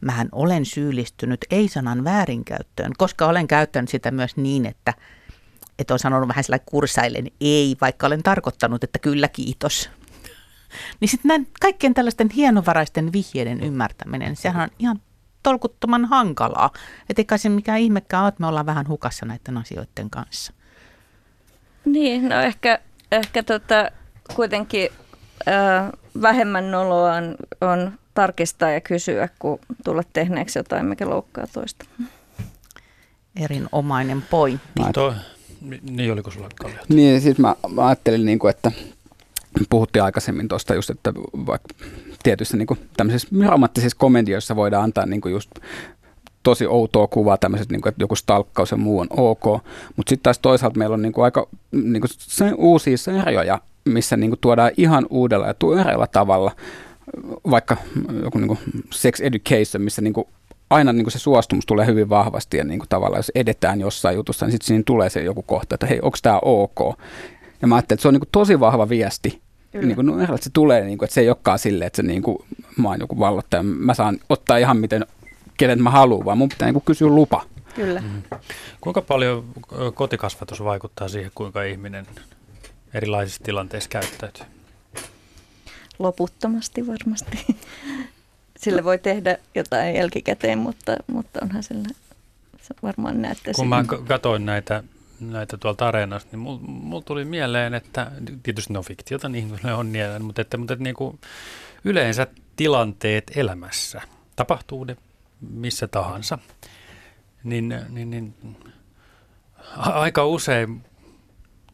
mähän 0.01 0.29
olen 0.31 0.65
syyllistynyt 0.65 1.45
ei-sanan 1.51 2.03
väärinkäyttöön, 2.03 2.91
koska 2.97 3.25
olen 3.25 3.47
käyttänyt 3.47 3.89
sitä 3.89 4.11
myös 4.11 4.37
niin, 4.37 4.65
että– 4.65 4.93
että 5.79 5.93
on 5.93 5.99
sanonut 5.99 6.29
vähän 6.29 6.43
sellainen 6.43 6.65
kursailen 6.65 7.27
ei, 7.41 7.75
vaikka 7.81 8.07
olen 8.07 8.23
tarkoittanut, 8.23 8.83
että 8.83 8.99
kyllä 8.99 9.27
kiitos. 9.27 9.89
Niin 10.99 11.09
sitten 11.09 11.29
näin 11.29 11.47
kaikkien 11.61 11.93
tällaisten 11.93 12.29
hienovaraisten 12.29 13.13
vihjeiden 13.13 13.63
ymmärtäminen, 13.63 14.35
sehän 14.35 14.63
on 14.63 14.69
ihan 14.79 15.01
tolkuttoman 15.43 16.05
hankalaa. 16.05 16.71
Että 17.09 17.21
eikä 17.21 17.37
se 17.37 17.49
mikään 17.49 17.79
ihmekään 17.79 18.23
ole, 18.23 18.29
että 18.29 18.41
me 18.41 18.47
ollaan 18.47 18.65
vähän 18.65 18.87
hukassa 18.87 19.25
näiden 19.25 19.57
asioiden 19.57 20.09
kanssa. 20.09 20.53
Niin, 21.85 22.29
no 22.29 22.41
ehkä, 22.41 22.79
ehkä 23.11 23.43
tota, 23.43 23.91
kuitenkin 24.35 24.89
äh, 25.47 25.89
vähemmän 26.21 26.71
noloa 26.71 27.13
on, 27.13 27.35
on 27.61 27.99
tarkistaa 28.13 28.69
ja 28.69 28.81
kysyä, 28.81 29.29
kun 29.39 29.59
tulla 29.83 30.03
tehneeksi 30.13 30.59
jotain, 30.59 30.85
mikä 30.85 31.09
loukkaa 31.09 31.47
toista. 31.47 31.85
Erinomainen 33.35 34.21
pointti. 34.21 34.81
Niin 35.89 36.11
oliko 36.11 36.31
sulla 36.31 36.49
Kallio? 36.61 36.77
Niin, 36.89 37.21
siis 37.21 37.37
mä, 37.37 37.55
mä 37.69 37.87
ajattelin, 37.87 38.25
niin 38.25 38.39
kuin, 38.39 38.49
että 38.49 38.71
puhuttiin 39.69 40.03
aikaisemmin 40.03 40.47
tuosta 40.47 40.75
just, 40.75 40.89
että 40.89 41.13
vaikka 41.45 41.67
tietyissä 42.23 42.57
niin 42.57 42.67
kuin, 42.67 42.79
tämmöisissä 42.97 43.27
romanttisissa 43.49 43.97
komedioissa 43.97 44.55
voidaan 44.55 44.83
antaa 44.83 45.05
niin 45.05 45.21
kuin 45.21 45.31
just 45.31 45.51
tosi 46.43 46.67
outoa 46.67 47.07
kuvaa, 47.07 47.37
tämmöiset, 47.37 47.69
niin 47.69 47.81
kuin, 47.81 47.89
että 47.89 48.03
joku 48.03 48.15
stalkkaus 48.15 48.71
ja 48.71 48.77
muu 48.77 48.99
on 48.99 49.07
ok, 49.11 49.43
mutta 49.95 50.09
sitten 50.09 50.23
taas 50.23 50.39
toisaalta 50.39 50.77
meillä 50.77 50.93
on 50.93 51.01
niin 51.01 51.13
kuin, 51.13 51.25
aika 51.25 51.47
niin 51.71 52.01
kuin, 52.01 52.11
se 52.17 52.51
uusia 52.57 52.97
sarjoja, 52.97 53.61
missä 53.85 54.17
niin 54.17 54.31
kuin, 54.31 54.39
tuodaan 54.39 54.71
ihan 54.77 55.05
uudella 55.09 55.47
ja 55.47 55.53
tuoreella 55.53 56.07
tavalla, 56.07 56.51
vaikka 57.51 57.77
joku 58.23 58.37
niin 58.37 58.47
kuin 58.47 58.59
sex 58.91 59.19
education, 59.19 59.81
missä 59.83 60.01
niin 60.01 60.13
kuin, 60.13 60.27
aina 60.69 60.93
niin 60.93 61.03
kuin 61.03 61.11
se 61.11 61.19
suostumus 61.19 61.65
tulee 61.65 61.85
hyvin 61.85 62.09
vahvasti 62.09 62.57
ja 62.57 62.63
niin 62.63 62.79
kuin 62.79 62.89
tavallaan 62.89 63.19
jos 63.19 63.31
edetään 63.35 63.79
jossain 63.79 64.15
jutussa, 64.15 64.45
niin 64.45 64.51
sitten 64.51 64.67
siinä 64.67 64.83
tulee 64.85 65.09
se 65.09 65.23
joku 65.23 65.43
kohta, 65.43 65.75
että 65.75 65.87
hei, 65.87 65.99
onko 66.01 66.17
tämä 66.21 66.39
ok? 66.41 66.79
Ja 67.61 67.67
mä 67.67 67.75
ajattelin, 67.75 67.97
että 67.97 68.01
se 68.01 68.07
on 68.07 68.13
niin 68.13 68.21
kuin 68.21 68.29
tosi 68.31 68.59
vahva 68.59 68.89
viesti. 68.89 69.41
Niin 69.73 69.95
kuin, 69.95 70.07
no, 70.07 70.21
että 70.21 70.37
se 70.41 70.49
tulee, 70.53 70.85
niin 70.85 70.97
kuin, 70.97 71.07
että 71.07 71.13
se 71.13 71.21
ei 71.21 71.29
olekaan 71.29 71.59
silleen, 71.59 71.87
että 71.87 71.97
se, 71.97 72.03
niin 72.03 72.21
kuin, 72.21 72.37
mä 72.77 72.87
oon 72.89 72.99
joku 72.99 73.19
vallottaja, 73.19 73.63
mä 73.63 73.93
saan 73.93 74.19
ottaa 74.29 74.57
ihan 74.57 74.77
miten, 74.77 75.05
kenen 75.57 75.83
mä 75.83 75.89
haluan, 75.89 76.25
vaan 76.25 76.37
mun 76.37 76.49
pitää 76.49 76.65
niin 76.65 76.73
kuin 76.73 76.83
kysyä 76.85 77.07
lupa. 77.07 77.43
Kyllä. 77.75 78.01
Mm. 78.01 78.21
Kuinka 78.81 79.01
paljon 79.01 79.45
kotikasvatus 79.93 80.63
vaikuttaa 80.63 81.07
siihen, 81.07 81.31
kuinka 81.35 81.63
ihminen 81.63 82.07
erilaisissa 82.93 83.43
tilanteissa 83.43 83.89
käyttäytyy? 83.89 84.45
Loputtomasti 85.99 86.87
varmasti 86.87 87.45
sille 88.59 88.83
voi 88.83 88.97
tehdä 88.97 89.37
jotain 89.55 89.95
jälkikäteen, 89.95 90.57
mutta, 90.57 90.95
mutta 91.07 91.39
onhan 91.43 91.63
sillä, 91.63 91.87
se 92.61 92.73
varmaan 92.83 93.21
näette 93.21 93.51
Kun 93.55 93.67
mä 93.67 93.83
katsoin 94.07 94.45
näitä, 94.45 94.83
näitä 95.19 95.57
tuolta 95.57 95.87
areenasta, 95.87 96.29
niin 96.31 96.39
mulla 96.39 96.59
mul 96.61 96.99
tuli 96.99 97.25
mieleen, 97.25 97.73
että 97.73 98.11
tietysti 98.43 98.73
ne 98.73 98.79
on 98.79 98.85
fiktiota, 98.85 99.29
niin 99.29 99.49
kuin 99.49 99.73
on 99.73 99.91
niellä, 99.91 100.19
mutta, 100.19 100.41
että, 100.41 100.57
mutta 100.57 100.73
että 100.73 100.83
niin 100.83 100.95
kuin 100.95 101.19
yleensä 101.83 102.27
tilanteet 102.55 103.31
elämässä, 103.35 104.01
tapahtuu 104.35 104.83
ne 104.83 104.97
missä 105.41 105.87
tahansa, 105.87 106.37
niin, 107.43 107.75
niin, 107.89 108.09
niin 108.09 108.35
aika 109.77 110.25
usein 110.25 110.81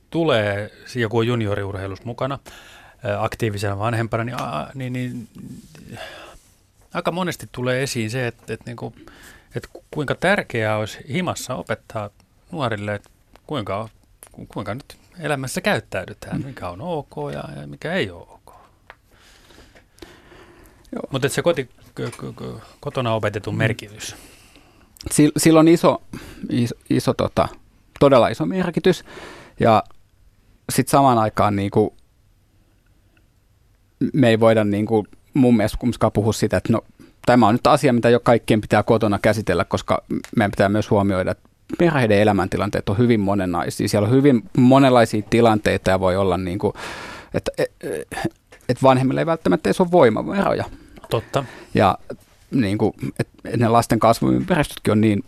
tulee, 0.09 0.71
joku 0.95 1.21
junioriurheilus 1.21 2.05
mukana, 2.05 2.39
aktiivisena 3.19 3.79
vanhempana, 3.79 4.23
niin, 4.23 4.37
niin, 4.75 4.93
niin 4.93 5.29
aika 6.95 7.11
monesti 7.11 7.49
tulee 7.51 7.83
esiin 7.83 8.11
se, 8.11 8.27
että, 8.27 8.53
että, 8.53 8.63
niin 8.65 8.77
kuin, 8.77 8.95
että 9.55 9.69
kuinka 9.91 10.15
tärkeää 10.15 10.77
olisi 10.77 10.99
himassa 11.09 11.55
opettaa 11.55 12.09
nuorille, 12.51 12.95
että 12.95 13.09
kuinka, 13.47 13.89
kuinka 14.47 14.73
nyt 14.73 14.97
elämässä 15.19 15.61
käyttäydytään, 15.61 16.41
mikä 16.45 16.69
on 16.69 16.81
ok 16.81 17.15
ja, 17.33 17.61
ja 17.61 17.67
mikä 17.67 17.93
ei 17.93 18.09
ole 18.09 18.21
ok. 18.21 18.55
Mutta 21.11 21.29
se 21.29 21.41
koti, 21.41 21.69
kotona 22.79 23.13
opetetun 23.13 23.53
mm. 23.53 23.57
merkitys? 23.57 24.15
Sillä 25.37 25.59
on 25.59 25.67
iso, 25.67 26.01
iso, 26.49 26.75
iso 26.89 27.13
tota, 27.13 27.47
todella 27.99 28.27
iso 28.27 28.45
merkitys. 28.45 29.03
Ja 29.59 29.83
sitten 30.71 30.91
samaan 30.91 31.17
aikaan 31.17 31.55
niin 31.55 31.71
kuin, 31.71 31.89
me 34.13 34.29
ei 34.29 34.39
voida 34.39 34.63
niin 34.63 34.85
kuin, 34.85 35.07
mun 35.35 35.57
mielestä 35.57 35.77
kumminkaan 35.77 36.11
puhua 36.11 36.33
sitä, 36.33 36.57
että 36.57 36.73
no, 36.73 36.81
tämä 37.25 37.47
on 37.47 37.55
nyt 37.55 37.67
asia, 37.67 37.93
mitä 37.93 38.09
jo 38.09 38.19
kaikkien 38.19 38.61
pitää 38.61 38.83
kotona 38.83 39.19
käsitellä, 39.21 39.65
koska 39.65 40.03
meidän 40.35 40.51
pitää 40.51 40.69
myös 40.69 40.89
huomioida, 40.89 41.31
että 41.31 41.49
perheiden 41.77 42.19
elämäntilanteet 42.19 42.89
on 42.89 42.97
hyvin 42.97 43.19
monenlaisia. 43.19 43.87
Siellä 43.87 44.07
on 44.07 44.13
hyvin 44.13 44.43
monenlaisia 44.57 45.21
tilanteita 45.29 45.89
ja 45.89 45.99
voi 45.99 46.17
olla 46.17 46.37
niin 46.37 46.59
kuin, 46.59 46.73
että, 47.33 47.51
että 48.69 48.83
vanhemmilla 48.83 49.21
ei 49.21 49.25
välttämättä 49.25 49.69
edes 49.69 49.81
ole 49.81 49.91
voimavaroja. 49.91 50.65
Totta. 51.09 51.45
Ja 51.73 51.97
niin 52.51 52.77
kuin, 52.77 52.93
että 53.19 53.57
ne 53.57 53.67
lasten 53.67 53.99
kasvuympäristötkin 53.99 54.91
on 54.91 55.01
niin 55.01 55.23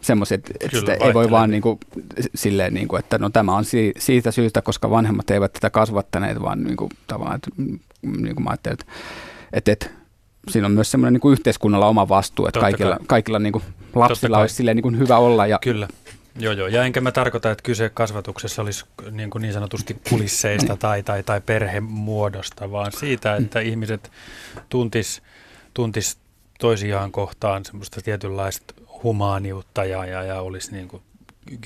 semmoiset, 0.00 0.50
että 0.50 0.68
Kyllä, 0.68 0.94
ei 0.94 1.14
voi 1.14 1.30
vaan 1.30 1.50
niin 1.50 1.62
kuin, 1.62 1.78
silleen, 2.34 2.74
niin 2.74 2.88
kuin, 2.88 2.98
että 2.98 3.18
no 3.18 3.30
tämä 3.30 3.56
on 3.56 3.64
si- 3.64 3.92
siitä 3.98 4.30
syystä, 4.30 4.62
koska 4.62 4.90
vanhemmat 4.90 5.30
eivät 5.30 5.52
tätä 5.52 5.70
kasvattaneet, 5.70 6.42
vaan 6.42 6.64
niin 6.64 6.76
kuin, 6.76 6.90
tavallaan, 7.06 7.36
että, 7.36 7.50
niin 8.02 8.34
kuin 8.34 8.44
mä 8.44 8.50
ajattelin, 8.50 8.78
että, 8.80 8.92
että, 9.52 9.72
että 9.72 9.86
siinä 10.48 10.66
on 10.66 10.72
myös 10.72 10.90
semmoinen 10.90 11.12
niin 11.12 11.20
kuin 11.20 11.32
yhteiskunnalla 11.32 11.86
oma 11.86 12.08
vastuu, 12.08 12.46
että 12.46 12.60
Totta 12.60 12.70
kaikilla, 12.70 12.96
kaikilla 13.06 13.38
niin 13.38 13.52
kuin, 13.52 13.64
lapsilla 13.94 14.38
olisi 14.38 14.54
silleen, 14.54 14.76
niin 14.76 14.82
kuin, 14.82 14.98
hyvä 14.98 15.18
olla. 15.18 15.46
Ja, 15.46 15.58
Kyllä. 15.62 15.88
Joo, 16.38 16.52
joo. 16.52 16.68
Ja 16.68 16.84
enkä 16.84 17.00
mä 17.00 17.12
tarkoita, 17.12 17.50
että 17.50 17.62
kyse 17.62 17.88
kasvatuksessa 17.88 18.62
olisi 18.62 18.84
niin, 19.10 19.30
kuin 19.30 19.42
niin 19.42 19.54
sanotusti 19.54 19.96
kulisseista 20.10 20.72
niin. 20.72 20.78
tai, 20.78 21.02
tai, 21.02 21.22
tai 21.22 21.40
perhemuodosta, 21.40 22.70
vaan 22.70 22.92
siitä, 22.92 23.36
että 23.36 23.60
mm. 23.60 23.66
ihmiset 23.66 24.10
tuntis, 24.68 25.22
tuntis 25.74 26.18
toisiaan 26.58 27.12
kohtaan 27.12 27.64
semmoista 27.64 28.00
tietynlaista 28.00 28.74
humaaniutta 29.04 29.84
ja, 29.84 30.06
ja, 30.06 30.22
ja 30.22 30.40
olisi 30.40 30.72
niin 30.72 30.88
kuin 30.88 31.02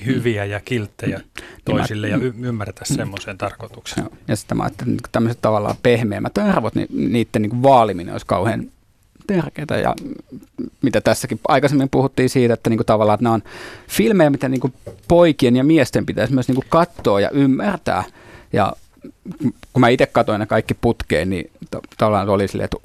hyviä 0.05 0.45
ja 0.45 0.59
kilttejä 0.59 1.17
mm. 1.17 1.43
toisille 1.65 2.07
ja 2.09 2.17
y- 2.17 2.33
ymmärtää 2.41 2.85
mm. 2.89 2.95
semmoisen 2.95 3.37
tarkoituksen. 3.37 4.01
Joo. 4.01 4.13
Ja 4.27 4.35
sitten 4.35 4.57
mä 4.57 4.63
ajattelin, 4.63 4.93
että 4.93 5.09
tämmöiset 5.11 5.41
tavallaan 5.41 5.75
pehmeämmät 5.83 6.37
arvot, 6.37 6.75
niin 6.75 6.87
niiden 7.11 7.41
niin 7.41 7.63
vaaliminen 7.63 8.13
olisi 8.13 8.25
kauhean 8.25 8.71
tärkeää. 9.27 9.81
Ja 9.81 9.95
mitä 10.81 11.01
tässäkin 11.01 11.39
aikaisemmin 11.47 11.89
puhuttiin 11.89 12.29
siitä, 12.29 12.53
että 12.53 12.69
niin 12.69 12.77
kuin 12.77 12.85
tavallaan 12.85 13.15
että 13.15 13.23
nämä 13.23 13.33
on 13.33 13.43
filmejä, 13.87 14.29
mitä 14.29 14.49
niin 14.49 14.61
kuin 14.61 14.73
poikien 15.07 15.55
ja 15.55 15.63
miesten 15.63 16.05
pitäisi 16.05 16.33
myös 16.33 16.47
niin 16.47 16.55
kuin 16.55 16.67
katsoa 16.69 17.19
ja 17.19 17.29
ymmärtää. 17.29 18.03
Ja 18.53 18.73
kun 19.73 19.79
mä 19.79 19.89
itse 19.89 20.05
katsoin 20.05 20.39
ne 20.39 20.45
kaikki 20.45 20.73
putkeen, 20.73 21.29
niin 21.29 21.51
tavallaan 21.97 22.29
oli 22.29 22.47
silleen, 22.47 22.69
että 22.73 22.77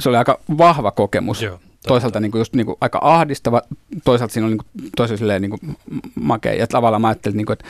se 0.00 0.08
oli 0.08 0.16
aika 0.16 0.40
vahva 0.58 0.90
kokemus. 0.90 1.42
Joo 1.42 1.60
toisaalta 1.88 2.20
niin 2.20 2.32
kuin 2.32 2.40
just 2.40 2.54
niin 2.54 2.66
kuin 2.66 2.76
aika 2.80 2.98
ahdistava, 3.02 3.62
toisaalta 4.04 4.32
siinä 4.32 4.46
on 4.46 4.50
niin 4.50 4.58
kuin, 4.58 4.90
tosi 4.96 5.16
silleen 5.16 5.42
niin 5.42 5.50
kuin 5.50 5.76
makea. 6.14 6.54
Ja 6.54 6.66
tavallaan 6.66 7.02
mä 7.02 7.08
ajattelin, 7.08 7.36
niin 7.36 7.46
kuin, 7.46 7.52
että, 7.52 7.64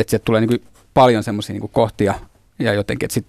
että 0.00 0.10
sieltä 0.10 0.24
tulee 0.24 0.40
niin 0.40 0.48
kuin 0.48 0.62
paljon 0.94 1.22
semmoisia 1.22 1.52
niin 1.58 1.70
kohtia 1.72 2.14
ja 2.58 2.72
jotenkin, 2.72 3.06
että 3.06 3.14
sit 3.14 3.26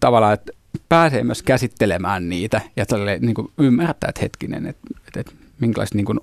tavallaan, 0.00 0.34
että 0.34 0.52
pääsee 0.88 1.24
myös 1.24 1.42
käsittelemään 1.42 2.28
niitä 2.28 2.60
ja 2.76 2.84
niin 3.20 3.34
kuin 3.34 3.52
ymmärtää, 3.58 4.08
että 4.08 4.20
hetkinen, 4.20 4.66
että, 4.66 4.88
että, 5.06 5.20
että 5.20 5.32
minkälaista 5.60 5.96
niin 5.96 6.06
kuin 6.06 6.20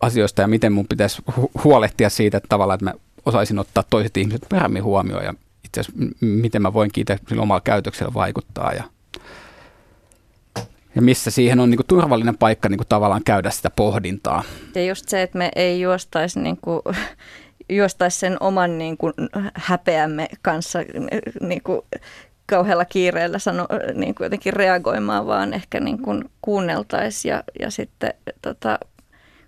asioista 0.00 0.42
ja 0.42 0.48
miten 0.48 0.72
mun 0.72 0.86
pitäisi 0.88 1.22
huolehtia 1.64 2.10
siitä, 2.10 2.36
että 2.36 2.48
tavallaan, 2.48 2.74
että 2.74 2.84
mä 2.84 2.94
osaisin 3.26 3.58
ottaa 3.58 3.84
toiset 3.90 4.16
ihmiset 4.16 4.46
paremmin 4.48 4.84
huomioon 4.84 5.24
ja 5.24 5.34
itse 5.64 5.80
asiassa 5.80 6.00
miten 6.20 6.62
mä 6.62 6.72
voin 6.72 6.90
kiitä 6.92 7.18
omalla 7.38 7.60
käytöksellä 7.60 8.14
vaikuttaa 8.14 8.72
ja 8.72 8.84
ja 10.94 11.02
missä 11.02 11.30
siihen 11.30 11.60
on 11.60 11.70
niin 11.70 11.78
kuin 11.78 11.86
turvallinen 11.86 12.38
paikka 12.38 12.68
niin 12.68 12.78
kuin 12.78 12.88
tavallaan 12.88 13.24
käydä 13.24 13.50
sitä 13.50 13.70
pohdintaa. 13.70 14.42
Ja 14.74 14.84
just 14.84 15.08
se, 15.08 15.22
että 15.22 15.38
me 15.38 15.50
ei 15.56 15.80
juostaisi, 15.80 16.40
niin 16.40 16.56
kuin, 16.56 16.82
juostaisi 17.68 18.18
sen 18.18 18.36
oman 18.40 18.78
niin 18.78 18.96
kuin, 18.96 19.12
häpeämme 19.54 20.28
kanssa 20.42 20.78
niin 21.40 21.62
kuin, 21.62 21.80
kauhealla 22.46 22.84
kiireellä 22.84 23.38
sano, 23.38 23.66
niin 23.94 24.14
kuin 24.14 24.24
jotenkin 24.24 24.52
reagoimaan, 24.52 25.26
vaan 25.26 25.54
ehkä 25.54 25.80
niin 25.80 26.02
kuin 26.02 26.24
kuunneltaisiin 26.42 27.30
ja, 27.30 27.42
ja 27.60 27.70
sitten 27.70 28.14
tota, 28.42 28.78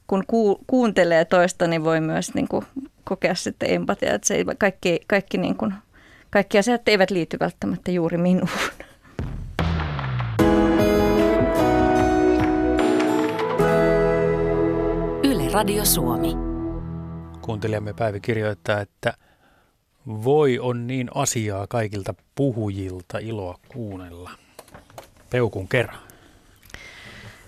kun 0.07 0.25
ku, 0.27 0.61
kuuntelee 0.67 1.25
toista, 1.25 1.67
niin 1.67 1.85
voi 1.85 2.01
myös 2.01 2.35
niin 2.35 2.49
kuin, 2.49 2.67
kokea 3.05 3.35
sitten 3.35 3.71
empatiaa, 3.71 4.15
että 4.15 4.27
se 4.27 4.45
kaikki, 4.59 5.01
kaikki, 5.07 5.39
niin 5.39 5.57
kuin, 5.57 5.75
kaikki 6.31 6.59
asiat 6.59 6.89
eivät 6.89 7.11
liity 7.11 7.37
välttämättä 7.41 7.91
juuri 7.91 8.19
minuun. 8.19 8.49
Radio 15.55 15.85
Suomi. 15.85 16.35
Kuuntelijamme 17.41 17.93
Päivi 17.93 18.21
kirjoittaa, 18.21 18.81
että 18.81 19.15
voi 20.07 20.59
on 20.59 20.87
niin 20.87 21.11
asiaa 21.15 21.67
kaikilta 21.67 22.15
puhujilta 22.35 23.19
iloa 23.19 23.59
kuunnella. 23.69 24.31
Peukun 25.31 25.69
kerran. 25.69 25.99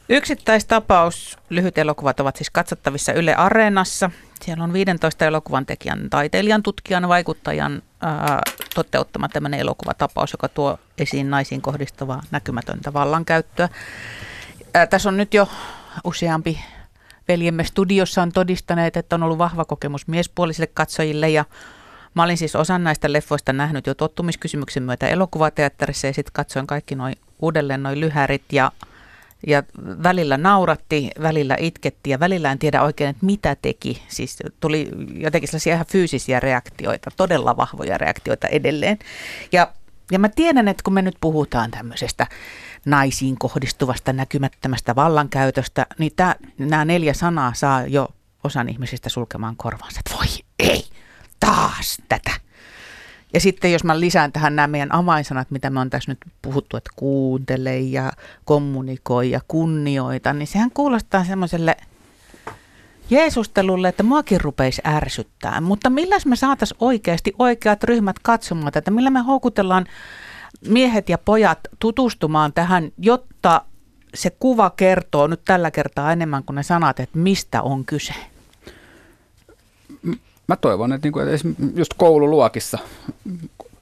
Yksittäistapaus. 0.08 1.38
Lyhyt 1.50 1.78
elokuvat 1.78 2.20
ovat 2.20 2.36
siis 2.36 2.50
katsottavissa 2.50 3.12
Yle 3.12 3.34
Areenassa. 3.34 4.10
Siellä 4.44 4.64
on 4.64 4.72
15 4.72 5.24
elokuvan 5.24 5.66
tekijän, 5.66 6.10
taiteilijan, 6.10 6.62
tutkijan, 6.62 7.08
vaikuttajan 7.08 7.82
ää, 8.00 8.40
toteuttama 8.74 9.28
tämmöinen 9.28 9.60
elokuvatapaus, 9.60 10.32
joka 10.32 10.48
tuo 10.48 10.78
esiin 10.98 11.30
naisiin 11.30 11.62
kohdistuvaa 11.62 12.22
näkymätöntä 12.30 12.92
vallankäyttöä. 12.92 13.68
Ää, 14.74 14.86
tässä 14.86 15.08
on 15.08 15.16
nyt 15.16 15.34
jo 15.34 15.48
useampi 16.04 16.58
veljemme 17.28 17.64
studiossa 17.64 18.22
on 18.22 18.32
todistaneet, 18.32 18.96
että 18.96 19.16
on 19.16 19.22
ollut 19.22 19.38
vahva 19.38 19.64
kokemus 19.64 20.08
miespuolisille 20.08 20.70
katsojille 20.74 21.30
ja 21.30 21.44
Mä 22.16 22.22
olin 22.22 22.38
siis 22.38 22.56
osan 22.56 22.84
näistä 22.84 23.12
leffoista 23.12 23.52
nähnyt 23.52 23.86
jo 23.86 23.94
tottumiskysymyksen 23.94 24.82
myötä 24.82 25.08
elokuvateatterissa 25.08 26.06
ja 26.06 26.12
sitten 26.12 26.32
katsoin 26.32 26.66
kaikki 26.66 26.94
noin 26.94 27.14
uudelleen 27.42 27.82
noin 27.82 28.00
lyhärit 28.00 28.42
ja, 28.52 28.72
ja 29.46 29.62
välillä 30.02 30.36
nauratti, 30.36 31.10
välillä 31.22 31.56
itketti 31.60 32.10
ja 32.10 32.20
välillä 32.20 32.52
en 32.52 32.58
tiedä 32.58 32.82
oikein, 32.82 33.10
että 33.10 33.26
mitä 33.26 33.56
teki. 33.62 34.02
Siis 34.08 34.38
tuli 34.60 34.90
jotenkin 35.14 35.48
sellaisia 35.48 35.74
ihan 35.74 35.86
fyysisiä 35.86 36.40
reaktioita, 36.40 37.10
todella 37.16 37.56
vahvoja 37.56 37.98
reaktioita 37.98 38.48
edelleen. 38.48 38.98
Ja, 39.52 39.72
ja 40.12 40.18
mä 40.18 40.28
tiedän, 40.28 40.68
että 40.68 40.82
kun 40.82 40.94
me 40.94 41.02
nyt 41.02 41.16
puhutaan 41.20 41.70
tämmöisestä 41.70 42.26
naisiin 42.87 43.38
kohdistuvasta 43.38 44.12
näkymättömästä 44.12 44.94
vallankäytöstä, 44.94 45.87
niin 45.99 46.12
tää, 46.16 46.35
nämä 46.59 46.85
neljä 46.85 47.14
sanaa 47.14 47.55
saa 47.55 47.87
jo 47.87 48.09
osan 48.44 48.68
ihmisistä 48.68 49.09
sulkemaan 49.09 49.57
korvansa, 49.57 50.01
että 50.01 50.18
voi 50.18 50.44
ei, 50.59 50.85
taas 51.40 51.99
tätä. 52.09 52.31
Ja 53.35 53.40
sitten 53.40 53.72
jos 53.72 53.85
mä 53.85 54.01
lisään 54.01 54.33
tähän 54.33 54.57
nämä 54.57 54.66
meidän 54.66 54.94
avainsanat, 54.94 55.51
mitä 55.51 55.70
me 55.70 55.81
on 55.81 55.90
tässä 55.90 56.11
nyt 56.11 56.18
puhuttu, 56.42 56.77
että 56.77 56.90
kuuntele 56.96 57.79
ja 57.79 58.12
kommunikoi 58.44 59.31
ja 59.31 59.40
kunnioita, 59.49 60.33
niin 60.33 60.46
sehän 60.46 60.70
kuulostaa 60.70 61.25
semmoiselle 61.25 61.77
Jeesustelulle, 63.11 63.88
että 63.88 64.03
muakin 64.03 64.40
rupeisi 64.40 64.83
ärsyttää. 64.87 65.61
Mutta 65.61 65.90
milläs 65.90 66.27
me 66.27 66.37
saataisiin 66.37 66.79
oikeasti 66.81 67.33
oikeat 67.38 67.85
ryhmät 67.85 68.16
katsomaan 68.18 68.72
tätä, 68.72 68.90
millä 68.90 69.11
me 69.11 69.20
houkutellaan 69.20 69.87
miehet 70.68 71.08
ja 71.08 71.18
pojat 71.18 71.58
tutustumaan 71.78 72.52
tähän, 72.52 72.92
jotta 72.98 73.62
se 74.14 74.30
kuva 74.30 74.70
kertoo 74.70 75.26
nyt 75.26 75.40
tällä 75.44 75.70
kertaa 75.70 76.12
enemmän 76.12 76.44
kuin 76.44 76.54
ne 76.54 76.62
sanat, 76.62 77.00
että 77.00 77.18
mistä 77.18 77.62
on 77.62 77.84
kyse? 77.84 78.14
Mä 80.48 80.56
toivon, 80.56 80.92
että, 80.92 81.06
niinku, 81.06 81.18
että 81.18 81.48
just 81.74 81.94
koululuokissa 81.96 82.78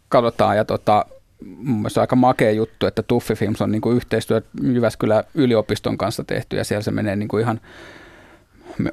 katsotaan 0.08 0.56
ja 0.56 0.64
tota, 0.64 1.06
mun 1.44 1.76
mielestä 1.76 2.00
aika 2.00 2.16
makea 2.16 2.50
juttu, 2.50 2.87
että 2.87 3.02
Tuffi 3.02 3.34
Films 3.34 3.62
on 3.62 3.72
niin 3.72 3.82
yhteistyö 3.94 4.42
Jyväskylän 4.62 5.24
yliopiston 5.34 5.98
kanssa 5.98 6.24
tehty 6.24 6.56
ja 6.56 6.64
siellä 6.64 6.82
se 6.82 6.90
menee 6.90 7.16
niin 7.16 7.28
kuin 7.28 7.42
ihan 7.42 7.60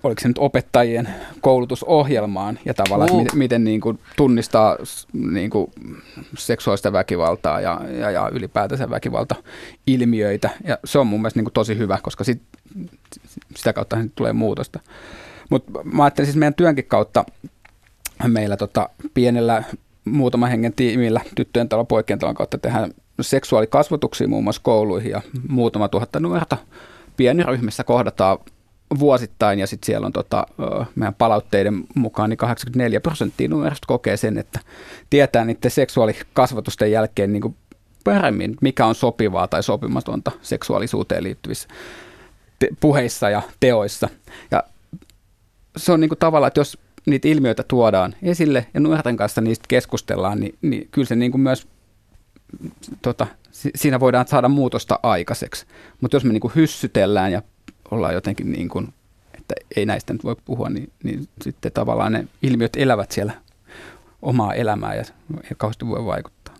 oliko 0.03 0.21
se 0.21 0.27
nyt 0.27 0.37
opettajien 0.37 1.09
koulutusohjelmaan 1.41 2.59
ja 2.65 2.73
tavallaan, 2.73 3.11
uh. 3.11 3.17
miten, 3.23 3.37
miten 3.37 3.63
niin 3.63 3.81
kuin 3.81 3.99
tunnistaa 4.15 4.77
niin 5.13 5.49
kuin 5.49 5.71
seksuaalista 6.37 6.93
väkivaltaa 6.93 7.61
ja, 7.61 7.81
ja, 7.99 8.11
ja 8.11 8.29
ylipäätänsä 8.33 8.89
väkivaltailmiöitä. 8.89 10.49
Ja 10.63 10.77
se 10.85 10.99
on 10.99 11.07
mun 11.07 11.21
mielestä 11.21 11.39
niin 11.39 11.45
kuin 11.45 11.53
tosi 11.53 11.77
hyvä, 11.77 11.99
koska 12.03 12.23
sit, 12.23 12.41
sitä 13.55 13.73
kautta 13.73 13.97
tulee 14.15 14.33
muutosta. 14.33 14.79
Mutta 15.49 15.71
mä 15.83 16.03
ajattelin 16.03 16.25
siis 16.25 16.37
meidän 16.37 16.53
työnkin 16.53 16.85
kautta 16.85 17.25
meillä 18.27 18.57
tota, 18.57 18.89
pienellä 19.13 19.63
muutama 20.05 20.47
hengen 20.47 20.73
tiimillä 20.73 21.21
tyttöjen 21.35 21.69
talon 21.69 21.87
poikien 21.87 22.19
talon 22.19 22.35
kautta 22.35 22.57
tehdään 22.57 22.91
seksuaalikasvatuksia 23.21 24.27
muun 24.27 24.43
muassa 24.43 24.61
kouluihin 24.63 25.11
ja 25.11 25.21
muutama 25.49 25.87
tuhatta 25.87 26.19
nuorta 26.19 26.57
pieniryhmissä 27.17 27.83
kohdataan 27.83 28.37
vuosittain 28.99 29.59
ja 29.59 29.67
sitten 29.67 29.85
siellä 29.85 30.05
on 30.05 30.13
tota, 30.13 30.47
meidän 30.95 31.13
palautteiden 31.13 31.83
mukaan 31.95 32.29
niin 32.29 32.37
84 32.37 33.01
prosenttia 33.01 33.47
nuorista 33.47 33.87
kokee 33.87 34.17
sen, 34.17 34.37
että 34.37 34.59
tietää 35.09 35.45
niiden 35.45 35.71
seksuaalikasvatusten 35.71 36.91
jälkeen 36.91 37.33
niin 37.33 37.41
kuin 37.41 37.55
paremmin, 38.03 38.57
mikä 38.61 38.85
on 38.85 38.95
sopivaa 38.95 39.47
tai 39.47 39.63
sopimatonta 39.63 40.31
seksuaalisuuteen 40.41 41.23
liittyvissä 41.23 41.67
te- 42.59 42.69
puheissa 42.79 43.29
ja 43.29 43.41
teoissa. 43.59 44.09
Ja 44.51 44.63
se 45.77 45.91
on 45.91 45.99
niin 45.99 46.09
kuin 46.09 46.19
tavallaan, 46.19 46.47
että 46.47 46.59
jos 46.59 46.77
niitä 47.05 47.27
ilmiöitä 47.27 47.63
tuodaan 47.63 48.15
esille 48.23 48.67
ja 48.73 48.79
nuorten 48.79 49.17
kanssa 49.17 49.41
niistä 49.41 49.65
keskustellaan, 49.67 50.39
niin, 50.39 50.57
niin 50.61 50.87
kyllä 50.91 51.07
se 51.07 51.15
niin 51.15 51.31
kuin 51.31 51.41
myös 51.41 51.67
tota, 53.01 53.27
siinä 53.51 53.99
voidaan 53.99 54.27
saada 54.27 54.49
muutosta 54.49 54.99
aikaiseksi. 55.03 55.65
Mutta 56.01 56.15
jos 56.15 56.23
me 56.23 56.33
niin 56.33 56.41
kuin 56.41 56.55
hyssytellään 56.55 57.31
ja 57.31 57.41
ollaan 57.91 58.13
jotenkin 58.13 58.51
niin 58.51 58.69
kuin, 58.69 58.93
että 59.33 59.55
ei 59.75 59.85
näistä 59.85 60.13
nyt 60.13 60.23
voi 60.23 60.35
puhua, 60.45 60.69
niin, 60.69 60.91
niin 61.03 61.27
sitten 61.41 61.71
tavallaan 61.71 62.11
ne 62.11 62.27
ilmiöt 62.41 62.75
elävät 62.75 63.11
siellä 63.11 63.33
omaa 64.21 64.53
elämää 64.53 64.95
ja, 64.95 65.03
ja 65.49 65.55
kauheasti 65.57 65.87
voi 65.87 66.05
vaikuttaa. 66.05 66.55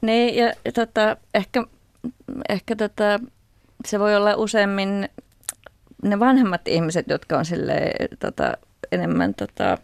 Niin, 0.00 0.36
ja, 0.36 0.72
tota, 0.72 1.16
ehkä, 1.34 1.64
ehkä 2.48 2.76
tota, 2.76 3.20
se 3.84 3.98
voi 3.98 4.16
olla 4.16 4.34
useammin 4.34 5.08
ne 6.02 6.18
vanhemmat 6.18 6.68
ihmiset, 6.68 7.06
jotka 7.08 7.38
on 7.38 7.44
sille, 7.44 7.90
tota, 8.18 8.56
enemmän 8.92 9.34
tota, 9.34 9.78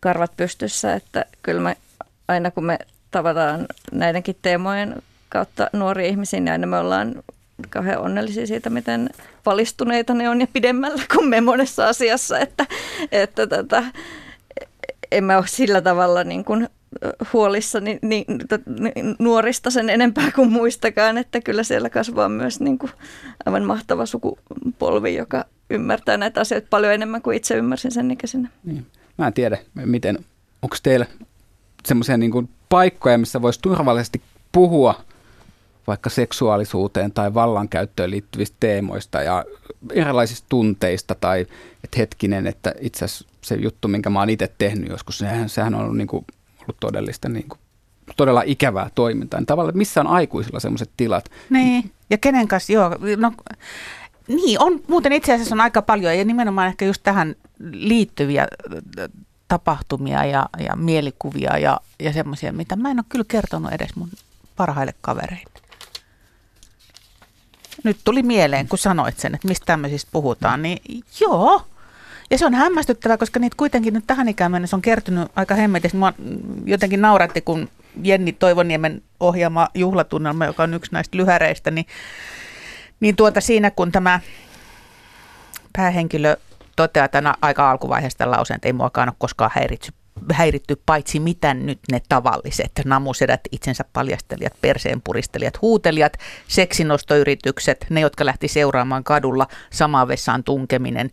karvat 0.00 0.36
pystyssä, 0.36 0.94
että 0.94 1.24
kyllä 1.42 1.60
me 1.60 1.76
aina 2.28 2.50
kun 2.50 2.64
me 2.64 2.78
tavataan 3.10 3.66
näidenkin 3.92 4.36
teemojen 4.42 5.02
kautta 5.28 5.70
nuoria 5.72 6.08
ihmisiä, 6.08 6.40
niin 6.40 6.52
aina 6.52 6.66
me 6.66 6.78
ollaan 6.78 7.22
kauhean 7.70 8.00
onnellisia 8.00 8.46
siitä, 8.46 8.70
miten 8.70 9.10
valistuneita 9.46 10.14
ne 10.14 10.28
on 10.28 10.40
ja 10.40 10.46
pidemmällä 10.52 11.02
kuin 11.14 11.28
me 11.28 11.40
monessa 11.40 11.88
asiassa, 11.88 12.38
että, 12.38 12.66
että 13.12 13.46
tota, 13.46 13.84
en 15.12 15.24
mä 15.24 15.36
ole 15.36 15.46
sillä 15.46 15.80
tavalla 15.80 16.24
niin 16.24 16.44
kuin 16.44 16.68
huolissani 17.32 17.98
niin, 18.02 18.24
niin, 18.28 19.16
nuorista 19.18 19.70
sen 19.70 19.90
enempää 19.90 20.30
kuin 20.34 20.52
muistakaan, 20.52 21.18
että 21.18 21.40
kyllä 21.40 21.62
siellä 21.62 21.90
kasvaa 21.90 22.28
myös 22.28 22.60
niin 22.60 22.78
kuin 22.78 22.92
aivan 23.46 23.64
mahtava 23.64 24.06
sukupolvi, 24.06 25.14
joka 25.14 25.44
ymmärtää 25.70 26.16
näitä 26.16 26.40
asioita 26.40 26.66
paljon 26.70 26.92
enemmän 26.92 27.22
kuin 27.22 27.36
itse 27.36 27.54
ymmärsin 27.54 27.90
sen 27.90 28.10
ikäisenä. 28.10 28.48
Niin. 28.64 28.86
Mä 29.18 29.26
en 29.26 29.32
tiedä, 29.32 29.58
miten, 29.74 30.18
onko 30.62 30.76
teillä 30.82 31.06
semmoisia 31.86 32.16
niin 32.16 32.48
paikkoja, 32.68 33.18
missä 33.18 33.42
voisi 33.42 33.60
turvallisesti 33.62 34.22
puhua 34.52 35.04
vaikka 35.88 36.10
seksuaalisuuteen 36.10 37.12
tai 37.12 37.34
vallankäyttöön 37.34 38.10
liittyvistä 38.10 38.56
teemoista 38.60 39.22
ja 39.22 39.44
erilaisista 39.92 40.46
tunteista 40.48 41.14
tai 41.14 41.40
että 41.84 41.98
hetkinen, 41.98 42.46
että 42.46 42.74
itse 42.80 43.04
asiassa 43.04 43.28
se 43.42 43.54
juttu, 43.54 43.88
minkä 43.88 44.10
mä 44.10 44.18
oon 44.18 44.30
itse 44.30 44.52
tehnyt 44.58 44.88
joskus, 44.88 45.18
sehän, 45.18 45.48
sehän 45.48 45.74
on 45.74 45.98
niin 45.98 46.08
kuin, 46.08 46.26
ollut 46.60 46.76
todellista 46.80 47.28
niin 47.28 47.48
kuin, 47.48 47.58
todella 48.16 48.42
ikävää 48.46 48.90
toimintaa. 48.94 49.40
Niin 49.40 49.46
tavallaan, 49.46 49.78
missä 49.78 50.00
on 50.00 50.06
aikuisilla 50.06 50.60
sellaiset 50.60 50.90
tilat? 50.96 51.30
Niin, 51.50 51.90
ja 52.10 52.18
kenen 52.18 52.48
kanssa, 52.48 52.72
joo, 52.72 52.90
no 53.16 53.32
niin, 54.28 54.62
on 54.62 54.80
muuten 54.88 55.12
itse 55.12 55.34
asiassa 55.34 55.54
on 55.54 55.60
aika 55.60 55.82
paljon 55.82 56.18
ja 56.18 56.24
nimenomaan 56.24 56.68
ehkä 56.68 56.84
just 56.84 57.02
tähän 57.02 57.34
liittyviä 57.72 58.48
tapahtumia 59.48 60.24
ja, 60.24 60.48
ja 60.58 60.76
mielikuvia 60.76 61.58
ja, 61.58 61.80
ja 62.00 62.12
semmoisia, 62.12 62.52
mitä 62.52 62.76
mä 62.76 62.90
en 62.90 62.98
ole 62.98 63.04
kyllä 63.08 63.24
kertonut 63.28 63.72
edes 63.72 63.96
mun 63.96 64.10
parhaille 64.56 64.94
kavereille. 65.00 65.67
Nyt 67.84 67.96
tuli 68.04 68.22
mieleen, 68.22 68.68
kun 68.68 68.78
sanoit 68.78 69.18
sen, 69.18 69.34
että 69.34 69.48
mistä 69.48 69.66
tämmöisistä 69.66 70.08
puhutaan, 70.12 70.62
niin 70.62 71.02
joo. 71.20 71.62
Ja 72.30 72.38
se 72.38 72.46
on 72.46 72.54
hämmästyttävää, 72.54 73.16
koska 73.18 73.40
niitä 73.40 73.56
kuitenkin 73.56 73.94
nyt 73.94 74.04
tähän 74.06 74.28
ikään 74.28 74.52
mennessä 74.52 74.76
on 74.76 74.82
kertynyt 74.82 75.28
aika 75.36 75.54
hemmetisti. 75.54 75.96
Mua 75.96 76.12
jotenkin 76.64 77.00
nauratti, 77.00 77.40
kun 77.40 77.68
Jenni 78.02 78.32
Toivoniemen 78.32 79.02
ohjaama 79.20 79.68
juhlatunnelma, 79.74 80.46
joka 80.46 80.62
on 80.62 80.74
yksi 80.74 80.92
näistä 80.92 81.16
lyhäreistä, 81.16 81.70
niin, 81.70 81.86
niin 83.00 83.16
tuota 83.16 83.40
siinä, 83.40 83.70
kun 83.70 83.92
tämä 83.92 84.20
päähenkilö 85.72 86.36
toteaa 86.76 87.08
tänä 87.08 87.34
aika 87.42 87.70
alkuvaiheessa 87.70 88.18
tämän 88.18 88.30
lauseen, 88.30 88.56
että 88.56 88.68
ei 88.68 88.72
muakaan 88.72 89.08
ole 89.08 89.14
koskaan 89.18 89.50
häiritty, 89.54 89.92
häiritty 90.32 90.82
paitsi 90.86 91.20
mitä 91.20 91.54
nyt 91.54 91.78
ne 91.92 92.02
tavalliset 92.08 92.72
namusedät, 92.84 93.40
itsensä 93.52 93.84
paljastelijat, 93.92 94.52
perseen 94.60 95.02
puristelijat, 95.02 95.62
huutelijat, 95.62 96.12
seksinostoyritykset, 96.48 97.86
ne, 97.90 98.00
jotka 98.00 98.26
lähti 98.26 98.48
seuraamaan 98.48 99.04
kadulla 99.04 99.46
samaan 99.70 100.08
vessaan 100.08 100.44
tunkeminen 100.44 101.10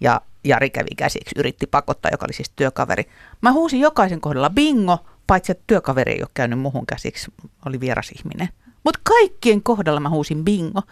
ja 0.00 0.20
Jari 0.44 0.70
kävi 0.70 0.94
käsiksi, 0.96 1.34
yritti 1.38 1.66
pakottaa, 1.66 2.10
joka 2.10 2.26
oli 2.26 2.32
siis 2.32 2.52
työkaveri. 2.56 3.04
Mä 3.40 3.52
huusin 3.52 3.80
jokaisen 3.80 4.20
kohdalla 4.20 4.50
bingo, 4.50 4.98
paitsi 5.26 5.52
että 5.52 5.64
työkaveri 5.66 6.12
ei 6.12 6.22
ole 6.22 6.28
käynyt 6.34 6.58
muhun 6.58 6.86
käsiksi, 6.86 7.32
oli 7.66 7.80
vieras 7.80 8.10
ihminen. 8.18 8.48
Mutta 8.84 9.00
kaikkien 9.02 9.62
kohdalla 9.62 10.00
mä 10.00 10.08
huusin 10.08 10.44
bingo. 10.44 10.82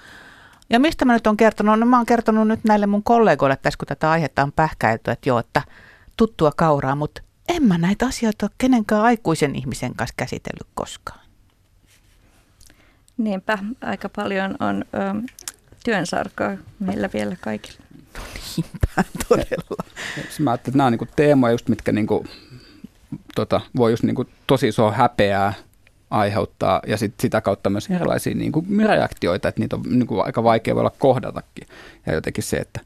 Ja 0.70 0.80
mistä 0.80 1.04
mä 1.04 1.12
nyt 1.12 1.26
on 1.26 1.36
kertonut? 1.36 1.78
No 1.78 1.86
mä 1.86 1.96
oon 1.96 2.06
kertonut 2.06 2.48
nyt 2.48 2.64
näille 2.64 2.86
mun 2.86 3.02
kollegoille 3.02 3.56
tässä, 3.56 3.78
kun 3.78 3.86
tätä 3.86 4.10
aihetta 4.10 4.42
on 4.42 4.52
pähkäilty, 4.52 5.10
että 5.10 5.28
joo, 5.28 5.38
että 5.38 5.62
tuttua 6.16 6.52
kauraa, 6.56 6.94
mutta 6.94 7.22
en 7.48 7.62
mä 7.62 7.78
näitä 7.78 8.06
asioita 8.06 8.46
ole 8.46 8.50
kenenkään 8.58 9.02
aikuisen 9.02 9.56
ihmisen 9.56 9.94
kanssa 9.94 10.14
käsitellyt 10.16 10.66
koskaan. 10.74 11.20
Niinpä, 13.18 13.58
aika 13.80 14.08
paljon 14.08 14.56
on 14.60 14.84
ö, 14.94 15.28
työnsarkaa 15.84 16.56
meillä 16.78 17.10
vielä 17.14 17.36
kaikilla. 17.40 17.78
Niinpä, 18.56 19.04
todella. 19.28 19.84
Mä 20.38 20.50
ajattelin, 20.50 20.72
että 20.72 20.76
nämä 20.76 20.86
on 20.86 20.92
niinku 20.92 21.06
teemoja, 21.16 21.52
just, 21.52 21.68
mitkä 21.68 21.92
niinku, 21.92 22.26
tota, 23.34 23.60
voi 23.76 23.90
just 23.90 24.02
niinku 24.02 24.24
tosi 24.46 24.68
isoa 24.68 24.92
häpeää 24.92 25.52
aiheuttaa 26.10 26.82
ja 26.86 26.96
sit 26.96 27.14
sitä 27.20 27.40
kautta 27.40 27.70
myös 27.70 27.90
erilaisia 27.90 28.34
niin 28.34 28.52
kuin 28.52 28.66
reaktioita, 28.86 29.48
että 29.48 29.60
niitä 29.60 29.76
on 29.76 29.82
niin 29.86 30.06
kuin 30.06 30.26
aika 30.26 30.42
vaikea 30.42 30.74
voi 30.74 30.80
olla 30.80 30.94
kohdatakin. 30.98 31.66
Ja 32.06 32.14
jotenkin 32.14 32.44
se, 32.44 32.56
että, 32.56 32.80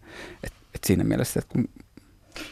että, 0.45 0.59
että 0.75 0.87
siinä 0.87 1.05
mielessä, 1.05 1.41
että 1.41 1.53
kun 1.53 1.69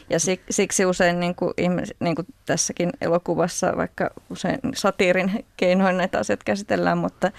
ja 0.09 0.17
siksi 0.49 0.85
usein 0.85 1.19
niin 1.19 1.35
kuin, 1.35 1.53
niin 1.99 2.15
kuin 2.15 2.27
tässäkin 2.45 2.89
elokuvassa, 3.01 3.73
vaikka 3.77 4.09
usein 4.29 4.59
satiirin 4.75 5.45
keinoin 5.57 5.97
näitä 5.97 6.19
asioita 6.19 6.43
käsitellään, 6.45 6.97
mutta 6.97 7.31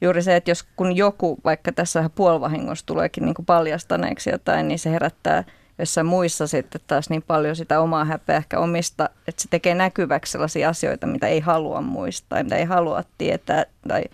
juuri 0.00 0.22
se, 0.22 0.36
että 0.36 0.50
jos 0.50 0.62
kun 0.76 0.96
joku 0.96 1.38
vaikka 1.44 1.72
tässä 1.72 2.10
puolivahingossa 2.14 2.86
tuleekin 2.86 3.24
niin 3.24 3.34
kuin 3.34 3.46
paljastaneeksi 3.46 4.30
jotain, 4.30 4.68
niin 4.68 4.78
se 4.78 4.90
herättää– 4.90 5.44
jossa 5.78 6.04
muissa 6.04 6.46
sitten 6.46 6.80
taas 6.86 7.10
niin 7.10 7.22
paljon 7.22 7.56
sitä 7.56 7.80
omaa 7.80 8.04
häpeä 8.04 8.36
ehkä 8.36 8.58
omista, 8.58 9.10
että 9.28 9.42
se 9.42 9.48
tekee 9.48 9.74
näkyväksi 9.74 10.32
sellaisia 10.32 10.68
asioita, 10.68 11.06
mitä 11.06 11.26
ei 11.26 11.40
halua 11.40 11.80
muistaa, 11.80 12.42
mitä 12.42 12.56
ei 12.56 12.64
halua 12.64 13.02
tietää 13.18 13.66
tai 13.88 14.04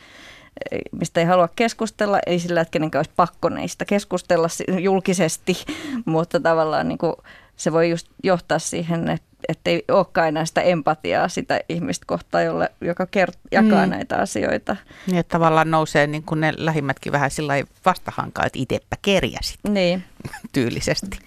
mistä 0.92 1.20
ei 1.20 1.26
halua 1.26 1.48
keskustella, 1.56 2.18
ei 2.26 2.38
sillä, 2.38 2.60
että 2.60 2.70
kenenkään 2.70 3.00
olisi 3.00 3.12
pakko 3.16 3.50
keskustella 3.86 4.48
julkisesti, 4.80 5.64
mutta 6.04 6.40
tavallaan 6.40 6.88
niin 6.88 6.98
kuin 6.98 7.14
se 7.56 7.72
voi 7.72 7.90
just 7.90 8.06
johtaa 8.22 8.58
siihen, 8.58 9.08
että 9.08 9.34
että 9.48 9.70
ei 9.70 9.84
olekaan 9.88 10.28
enää 10.28 10.44
sitä 10.44 10.60
empatiaa 10.60 11.28
sitä 11.28 11.60
ihmistä 11.68 12.04
kohtaan, 12.06 12.44
jolle, 12.44 12.70
joka 12.80 13.06
kert, 13.06 13.38
jakaa 13.52 13.86
mm. 13.86 13.90
näitä 13.90 14.16
asioita. 14.16 14.76
Niin, 15.06 15.18
että 15.18 15.32
tavallaan 15.32 15.70
nousee 15.70 16.06
niin 16.06 16.22
kuin 16.22 16.40
ne 16.40 16.52
lähimmätkin 16.56 17.12
vähän 17.12 17.30
sillä 17.30 17.54
vastahankaa, 17.86 18.46
että 18.46 18.58
itsepä 18.58 18.96
kerjäsit 19.02 19.58
niin. 19.68 20.04
tyylisesti. 20.52 21.18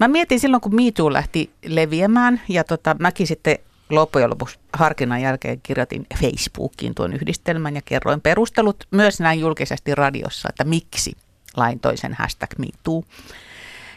Mä 0.00 0.08
mietin 0.08 0.40
silloin, 0.40 0.60
kun 0.60 0.74
MeToo 0.74 1.12
lähti 1.12 1.50
leviämään 1.66 2.40
ja 2.48 2.64
tota, 2.64 2.96
mäkin 2.98 3.26
sitten 3.26 3.58
loppujen 3.90 4.30
lopuksi 4.30 4.58
harkinnan 4.72 5.22
jälkeen 5.22 5.60
kirjoitin 5.62 6.06
Facebookiin 6.20 6.94
tuon 6.94 7.12
yhdistelmän 7.12 7.74
ja 7.74 7.82
kerroin 7.84 8.20
perustelut 8.20 8.84
myös 8.90 9.20
näin 9.20 9.40
julkisesti 9.40 9.94
radiossa, 9.94 10.48
että 10.48 10.64
miksi 10.64 11.12
lain 11.56 11.80
toisen 11.80 12.14
hashtag 12.14 12.50
MeToo. 12.58 13.02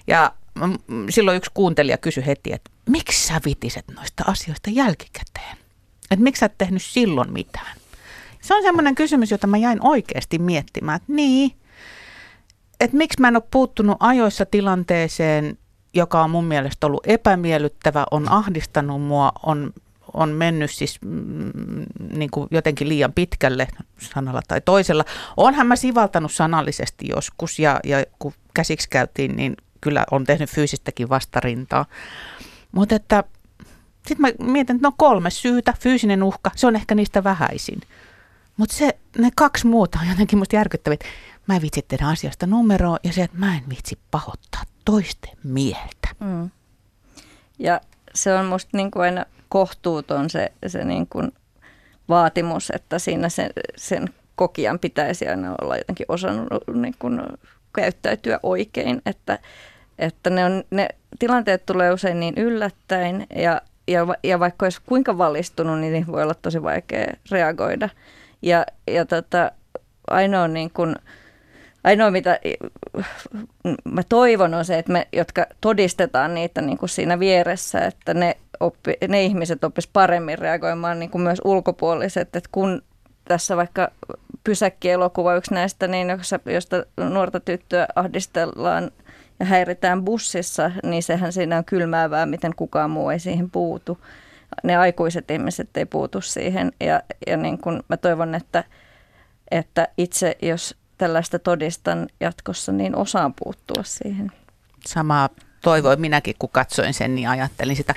Ja 0.08 0.32
silloin 1.10 1.38
yksi 1.38 1.52
kuuntelija 1.54 1.98
kysyi 1.98 2.26
heti, 2.26 2.54
että 2.54 2.72
miksi 2.90 3.28
sä 3.28 3.42
vitiset 3.46 3.86
noista 3.96 4.24
asioista 4.28 4.70
jälkikäteen? 4.70 5.58
Että 6.12 6.24
miksi 6.24 6.40
sä 6.40 6.46
et 6.46 6.58
tehnyt 6.58 6.84
silloin 6.84 7.34
mitään? 7.34 7.78
Se 8.42 8.56
on 8.56 8.64
semmoinen 8.64 8.96
kysymys, 8.96 9.32
jota 9.32 9.48
mä 9.48 9.58
jäin 9.58 9.80
oikeasti 9.82 10.40
miettimään, 10.40 10.96
että 10.96 11.14
niin, 11.14 11.52
että 12.80 12.98
miksi 12.98 13.22
mä 13.22 13.28
en 13.28 13.36
ole 13.36 13.44
puuttunut 13.52 13.98
ajoissa 14.00 14.46
tilanteeseen, 14.46 15.58
joka 15.94 16.24
on 16.24 16.30
mun 16.30 16.46
mielestä 16.46 16.88
ollut 16.88 17.08
epämiellyttävä, 17.08 18.06
on 18.12 18.32
ahdistanut 18.32 19.02
mua, 19.02 19.32
on, 19.44 19.74
on 20.14 20.30
mennyt 20.30 20.72
siis 20.72 21.00
mm, 21.02 21.86
niin 22.14 22.32
kuin 22.32 22.48
jotenkin 22.52 22.90
liian 22.90 23.14
pitkälle 23.14 23.68
sanalla 24.14 24.42
tai 24.48 24.62
toisella. 24.62 25.06
Onhan 25.38 25.68
mä 25.68 25.76
sivaltanut 25.76 26.32
sanallisesti 26.32 27.08
joskus 27.16 27.60
ja, 27.60 27.80
ja 27.84 28.04
kun 28.20 28.34
käsiksi 28.54 28.90
käytiin, 28.90 29.36
niin 29.36 29.58
kyllä 29.82 30.06
on 30.12 30.24
tehnyt 30.24 30.50
fyysistäkin 30.50 31.10
vastarintaa. 31.10 31.86
Mutta 32.72 32.96
että 32.96 33.24
sitten 34.08 34.22
mä 34.22 34.52
mietin, 34.52 34.76
että 34.76 34.88
no 34.88 34.94
kolme 34.98 35.30
syytä, 35.30 35.74
fyysinen 35.80 36.24
uhka, 36.24 36.52
se 36.56 36.68
on 36.68 36.76
ehkä 36.76 36.96
niistä 36.96 37.24
vähäisin. 37.24 37.82
Mutta 38.58 38.76
se, 38.76 38.98
ne 39.18 39.30
kaksi 39.36 39.68
muuta 39.68 40.00
on 40.02 40.10
jotenkin 40.10 40.40
musta 40.40 40.56
järkyttäviä. 40.56 40.98
Mä 41.48 41.56
en 41.56 41.62
vitsi 41.62 41.86
tehdä 41.88 42.08
asiasta 42.08 42.48
numeroa 42.48 42.98
ja 43.04 43.14
se, 43.14 43.24
että 43.24 43.38
mä 43.38 43.56
en 43.56 43.64
vitsi 43.70 44.00
pahoittaa 44.12 44.64
toisten 44.86 45.38
mieltä. 45.44 46.08
Mm. 46.20 46.50
Ja 47.60 47.82
se 48.14 48.34
on 48.34 48.46
musta 48.46 48.78
niin 48.78 48.92
kuin 48.92 49.04
aina 49.04 49.26
kohtuuton 49.50 50.30
se, 50.30 50.52
se 50.68 50.86
niin 50.86 51.08
kuin 51.08 51.32
vaatimus, 52.10 52.72
että 52.76 53.00
siinä 53.00 53.30
sen, 53.30 53.50
sen 53.78 54.10
kokijan 54.36 54.80
pitäisi 54.80 55.28
aina 55.28 55.56
olla 55.62 55.78
jotenkin 55.78 56.06
osannut 56.10 56.64
niin 56.74 56.96
kuin 57.00 57.22
käyttäytyä 57.76 58.40
oikein, 58.44 59.02
että, 59.06 59.40
että 60.00 60.30
ne, 60.30 60.46
on, 60.46 60.64
ne 60.72 60.88
tilanteet 61.20 61.66
tulee 61.66 61.94
usein 61.94 62.20
niin 62.20 62.34
yllättäen 62.38 63.28
ja, 63.36 63.62
ja, 63.88 64.08
ja 64.24 64.40
vaikka 64.40 64.66
olisi 64.66 64.82
kuinka 64.86 65.18
valistunut, 65.18 65.80
niin 65.80 66.08
voi 66.08 66.24
olla 66.24 66.34
tosi 66.34 66.64
vaikea 66.64 67.14
reagoida. 67.32 67.90
Ja, 68.42 68.66
ja 68.88 69.06
tota, 69.06 69.52
ainoa, 70.08 70.48
niin 70.48 70.72
kuin, 70.72 70.96
ainoa 71.84 72.12
mitä 72.12 72.40
mä 73.84 74.02
toivon 74.10 74.54
on 74.54 74.66
se, 74.66 74.78
että 74.78 74.92
me, 74.92 75.08
jotka 75.14 75.46
todistetaan 75.62 76.34
niitä 76.34 76.62
niin 76.62 76.78
kuin 76.78 76.90
siinä 76.90 77.20
vieressä, 77.20 77.80
että 77.80 78.14
ne, 78.14 78.38
oppi, 78.60 78.94
ne 79.08 79.24
ihmiset 79.24 79.64
oppis 79.64 79.88
paremmin 79.88 80.40
reagoimaan 80.40 81.00
niin 81.00 81.10
kuin 81.10 81.22
myös 81.22 81.42
ulkopuoliset, 81.44 82.36
että 82.36 82.50
kun 82.52 82.82
tässä 83.26 83.58
vaikka 83.58 83.92
pysäkkielokuva 84.44 85.36
yksi 85.36 85.54
näistä, 85.54 85.88
niin 85.88 86.08
josta 86.46 86.86
nuorta 87.10 87.40
tyttöä 87.40 87.88
ahdistellaan 87.96 88.92
ja 89.40 89.46
häiritään 89.46 90.06
bussissa, 90.06 90.72
niin 90.84 91.04
sehän 91.04 91.34
siinä 91.34 91.58
on 91.58 91.66
kylmäävää, 91.66 92.26
miten 92.26 92.56
kukaan 92.56 92.90
muu 92.90 93.10
ei 93.10 93.20
siihen 93.20 93.50
puutu. 93.50 93.98
Ne 94.64 94.78
aikuiset 94.78 95.32
ihmiset 95.32 95.78
ei 95.78 95.86
puutu 95.86 96.22
siihen 96.22 96.72
ja, 96.80 97.02
ja 97.28 97.38
niin 97.38 97.58
kun 97.58 97.84
mä 97.90 97.98
toivon, 97.98 98.36
että, 98.36 98.64
että 99.52 99.88
itse 99.98 100.38
jos 100.42 100.76
tällaista 100.98 101.40
todistan 101.40 102.08
jatkossa, 102.20 102.72
niin 102.72 102.96
osaan 102.96 103.34
puuttua 103.44 103.84
siihen. 103.84 104.32
Samaa 104.86 105.30
toivoin 105.62 106.02
minäkin, 106.02 106.36
kun 106.40 106.50
katsoin 106.50 106.94
sen, 106.94 107.16
niin 107.16 107.30
ajattelin 107.30 107.76
sitä. 107.76 107.96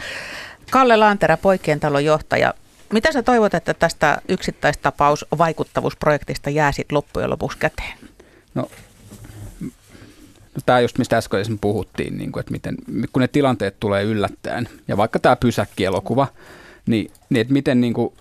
Kalle 0.70 0.96
Laantera, 0.96 1.36
poikien 1.36 1.80
talon 1.80 2.04
johtaja. 2.04 2.54
Mitä 2.92 3.12
sä 3.12 3.22
toivot, 3.22 3.54
että 3.54 3.74
tästä 3.74 4.18
yksittäistapaus 4.28 5.26
vaikuttavuusprojektista 5.38 6.50
jää 6.50 6.72
sitten 6.72 6.96
loppujen 6.96 7.30
lopuksi 7.30 7.58
käteen? 7.58 7.98
No, 8.54 8.70
no 10.54 10.62
tämä 10.66 10.80
just 10.80 10.98
mistä 10.98 11.16
äsken 11.16 11.58
puhuttiin, 11.60 12.18
niin 12.18 12.32
kuin, 12.32 12.40
että 12.40 12.52
miten, 12.52 12.76
kun 13.12 13.20
ne 13.20 13.28
tilanteet 13.28 13.80
tulee 13.80 14.02
yllättäen, 14.04 14.68
ja 14.88 14.96
vaikka 14.96 15.18
tämä 15.18 15.36
pysäkkielokuva, 15.36 16.26
niin, 16.86 17.10
niin 17.30 17.40
että 17.40 17.52
miten 17.52 17.80
niin 17.80 17.94
kuin, 17.94 18.14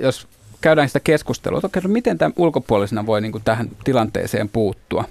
jos 0.00 0.28
käydään 0.60 0.88
sitä 0.88 1.00
keskustelua, 1.00 1.58
että 1.58 1.66
okay, 1.66 1.82
no 1.82 1.88
miten 1.88 2.18
tämä 2.18 2.30
ulkopuolisena 2.36 3.06
voi 3.06 3.20
niin 3.20 3.32
kuin 3.32 3.44
tähän 3.44 3.70
tilanteeseen 3.84 4.48
puuttua, 4.48 5.04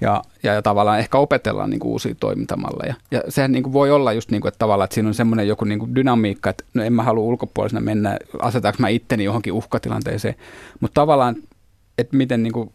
ja, 0.00 0.22
ja, 0.42 0.54
ja 0.54 0.62
tavallaan 0.62 0.98
ehkä 0.98 1.18
opetellaan 1.18 1.70
niin 1.70 1.80
kuin 1.80 1.92
uusia 1.92 2.14
toimintamalleja. 2.20 2.94
Ja 3.10 3.22
sehän 3.28 3.52
niin 3.52 3.62
kuin 3.62 3.72
voi 3.72 3.90
olla 3.90 4.12
just 4.12 4.30
niin 4.30 4.40
kuin, 4.40 4.48
että 4.48 4.58
tavallaan, 4.58 4.84
että 4.84 4.94
siinä 4.94 5.08
on 5.08 5.14
semmoinen 5.14 5.48
joku 5.48 5.64
niin 5.64 5.78
kuin 5.78 5.94
dynamiikka, 5.94 6.50
että 6.50 6.64
no 6.74 6.84
en 6.84 6.92
mä 6.92 7.02
halua 7.02 7.24
ulkopuolisena 7.24 7.80
mennä, 7.80 8.18
asetaanko 8.38 8.76
mä 8.80 8.88
itteni 8.88 9.24
johonkin 9.24 9.52
uhkatilanteeseen, 9.52 10.34
mutta 10.80 11.00
tavallaan, 11.00 11.36
että 11.98 12.16
miten 12.16 12.42
niin 12.42 12.52
kuin, 12.52 12.72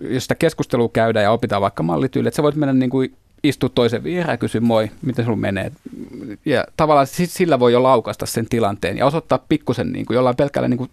jos 0.00 0.24
sitä 0.24 0.34
keskustelua 0.34 0.88
käydään 0.92 1.22
ja 1.22 1.30
opitaan 1.30 1.62
vaikka 1.62 1.82
mallityyli, 1.82 2.28
että 2.28 2.36
sä 2.36 2.42
voit 2.42 2.56
mennä 2.56 2.72
niin 2.72 2.90
kuin 2.90 3.16
istua 3.42 3.68
toisen 3.68 4.04
viereen 4.04 4.32
ja 4.32 4.36
kysyä 4.36 4.60
moi, 4.60 4.90
miten 5.02 5.24
sulla 5.24 5.36
menee. 5.36 5.72
Ja 6.44 6.64
tavallaan 6.76 7.06
sillä 7.06 7.60
voi 7.60 7.72
jo 7.72 7.82
laukasta 7.82 8.26
sen 8.26 8.46
tilanteen 8.48 8.98
ja 8.98 9.06
osoittaa 9.06 9.44
pikkusen 9.48 9.92
niin 9.92 10.06
kuin 10.06 10.14
jollain 10.14 10.36
pelkällä 10.36 10.68
niin 10.68 10.78
kuin 10.78 10.90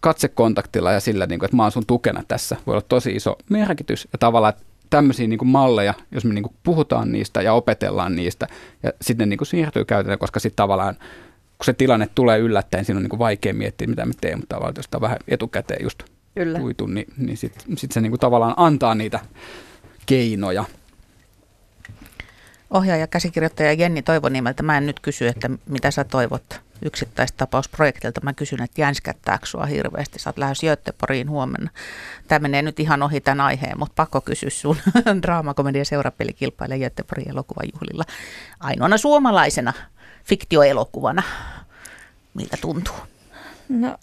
katsekontaktilla 0.00 0.92
ja 0.92 1.00
sillä, 1.00 1.26
niin 1.26 1.38
kuin, 1.38 1.46
että 1.46 1.56
mä 1.56 1.62
oon 1.62 1.72
sun 1.72 1.86
tukena 1.86 2.22
tässä, 2.28 2.56
voi 2.66 2.72
olla 2.72 2.84
tosi 2.88 3.16
iso 3.16 3.36
merkitys. 3.50 4.08
Ja 4.12 4.18
tavallaan, 4.18 4.52
että 4.54 4.62
tämmöisiä 4.90 5.26
niin 5.26 5.38
kuin 5.38 5.48
malleja, 5.48 5.94
jos 6.12 6.24
me 6.24 6.34
niin 6.34 6.42
kuin 6.42 6.54
puhutaan 6.62 7.12
niistä 7.12 7.42
ja 7.42 7.52
opetellaan 7.52 8.16
niistä, 8.16 8.46
ja 8.82 8.92
sitten 9.00 9.28
ne 9.28 9.30
niin 9.30 9.38
kuin 9.38 9.48
siirtyy 9.48 9.84
käytännössä, 9.84 10.20
koska 10.20 10.40
sitten 10.40 10.56
tavallaan 10.56 10.94
kun 11.58 11.64
se 11.64 11.72
tilanne 11.72 12.08
tulee 12.14 12.38
yllättäen, 12.38 12.84
siinä 12.84 12.98
on 12.98 13.02
niin 13.02 13.10
kuin 13.10 13.18
vaikea 13.18 13.54
miettiä, 13.54 13.88
mitä 13.88 14.06
me 14.06 14.12
teemme, 14.20 14.36
mutta 14.36 14.54
tavallaan 14.54 14.74
jos 14.76 15.00
vähän 15.00 15.18
etukäteen 15.28 15.82
just 15.82 16.02
Kyllä. 16.36 16.58
puitu, 16.58 16.86
niin, 16.86 17.06
niin 17.16 17.36
sitten 17.36 17.78
sit 17.78 17.92
se 17.92 18.00
niin 18.00 18.10
kuin 18.10 18.20
tavallaan 18.20 18.54
antaa 18.56 18.94
niitä 18.94 19.20
keinoja. 20.06 20.64
Ohjaaja 22.70 23.06
käsikirjoittaja 23.06 23.72
Jenni 23.72 24.02
Toivonimeltä, 24.02 24.62
mä 24.62 24.76
en 24.76 24.86
nyt 24.86 25.00
kysy, 25.00 25.26
että 25.26 25.50
mitä 25.66 25.90
sä 25.90 26.04
toivot 26.04 26.60
yksittäistapausprojektilta. 26.82 28.20
Mä 28.20 28.32
kysyn, 28.32 28.62
että 28.62 28.80
jänskättääkö 28.80 29.46
sua 29.46 29.66
hirveästi? 29.66 30.18
Sä 30.18 30.30
oot 30.30 30.38
lähes 30.38 30.60
Göteborgiin 30.60 31.30
huomenna. 31.30 31.70
Tämä 32.28 32.38
menee 32.38 32.62
nyt 32.62 32.80
ihan 32.80 33.02
ohi 33.02 33.20
tämän 33.20 33.40
aiheen, 33.40 33.78
mutta 33.78 33.94
pakko 33.96 34.20
kysyä 34.20 34.50
sun 34.50 34.76
draamakomedia 35.22 35.84
seurapelikilpailija 35.84 36.90
Göteborgin 36.90 37.30
elokuvajuhlilla 37.30 38.04
ainoana 38.60 38.98
suomalaisena 38.98 39.72
fiktioelokuvana. 40.24 41.22
Miltä 42.34 42.56
tuntuu? 42.60 42.96
No 43.68 43.98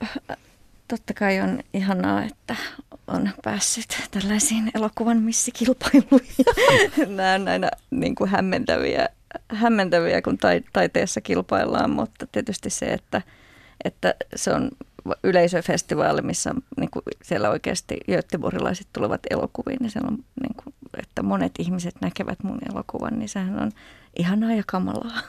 totta 0.87 1.13
kai 1.13 1.41
on 1.41 1.59
ihanaa, 1.73 2.23
että 2.23 2.55
on 3.07 3.29
päässyt 3.43 3.97
tällaisiin 4.11 4.71
elokuvan 4.75 5.17
missikilpailuihin. 5.17 6.45
Nämä 7.15 7.33
on 7.33 7.47
aina 7.47 7.69
niin 7.91 8.15
kuin 8.15 8.29
hämmentäviä 8.29 9.09
hämmentäviä, 9.49 10.21
kun 10.21 10.37
taiteessa 10.73 11.21
kilpaillaan, 11.21 11.89
mutta 11.89 12.27
tietysti 12.27 12.69
se, 12.69 12.85
että, 12.85 13.21
että 13.83 14.15
se 14.35 14.53
on 14.53 14.69
yleisöfestivaali, 15.23 16.21
missä 16.21 16.53
niin 16.77 16.89
kuin 16.91 17.03
siellä 17.23 17.49
oikeasti 17.49 17.97
göteborgilaiset 18.11 18.87
tulevat 18.93 19.21
elokuviin, 19.29 19.77
niin 19.81 19.91
siellä 19.91 20.07
on, 20.07 20.17
niin 20.41 20.55
kuin, 20.63 20.75
että 21.03 21.23
monet 21.23 21.51
ihmiset 21.59 21.95
näkevät 22.01 22.43
mun 22.43 22.59
elokuvan, 22.69 23.19
niin 23.19 23.29
sehän 23.29 23.59
on 23.59 23.71
ihanaa 24.19 24.53
ja 24.53 24.63
kamalaa. 24.67 25.21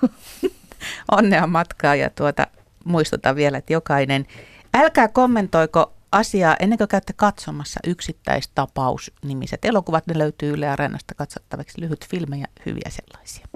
Onnea 1.18 1.46
matkaa 1.46 1.94
ja 1.94 2.10
tuota, 2.10 2.46
muistutan 2.84 3.36
vielä, 3.36 3.58
että 3.58 3.72
jokainen, 3.72 4.26
älkää 4.74 5.08
kommentoiko 5.08 5.92
asiaa 6.12 6.56
ennen 6.60 6.78
kuin 6.78 6.88
käytte 6.88 7.12
katsomassa 7.12 7.80
yksittäistapaus 7.86 9.12
nimiset 9.24 9.64
elokuvat. 9.64 10.06
Ne 10.06 10.18
löytyy 10.18 10.52
Yle 10.52 10.68
Areenasta 10.68 11.14
katsottavaksi 11.14 11.80
lyhyt 11.80 12.06
filmejä, 12.08 12.46
hyviä 12.66 12.90
sellaisia. 12.90 13.46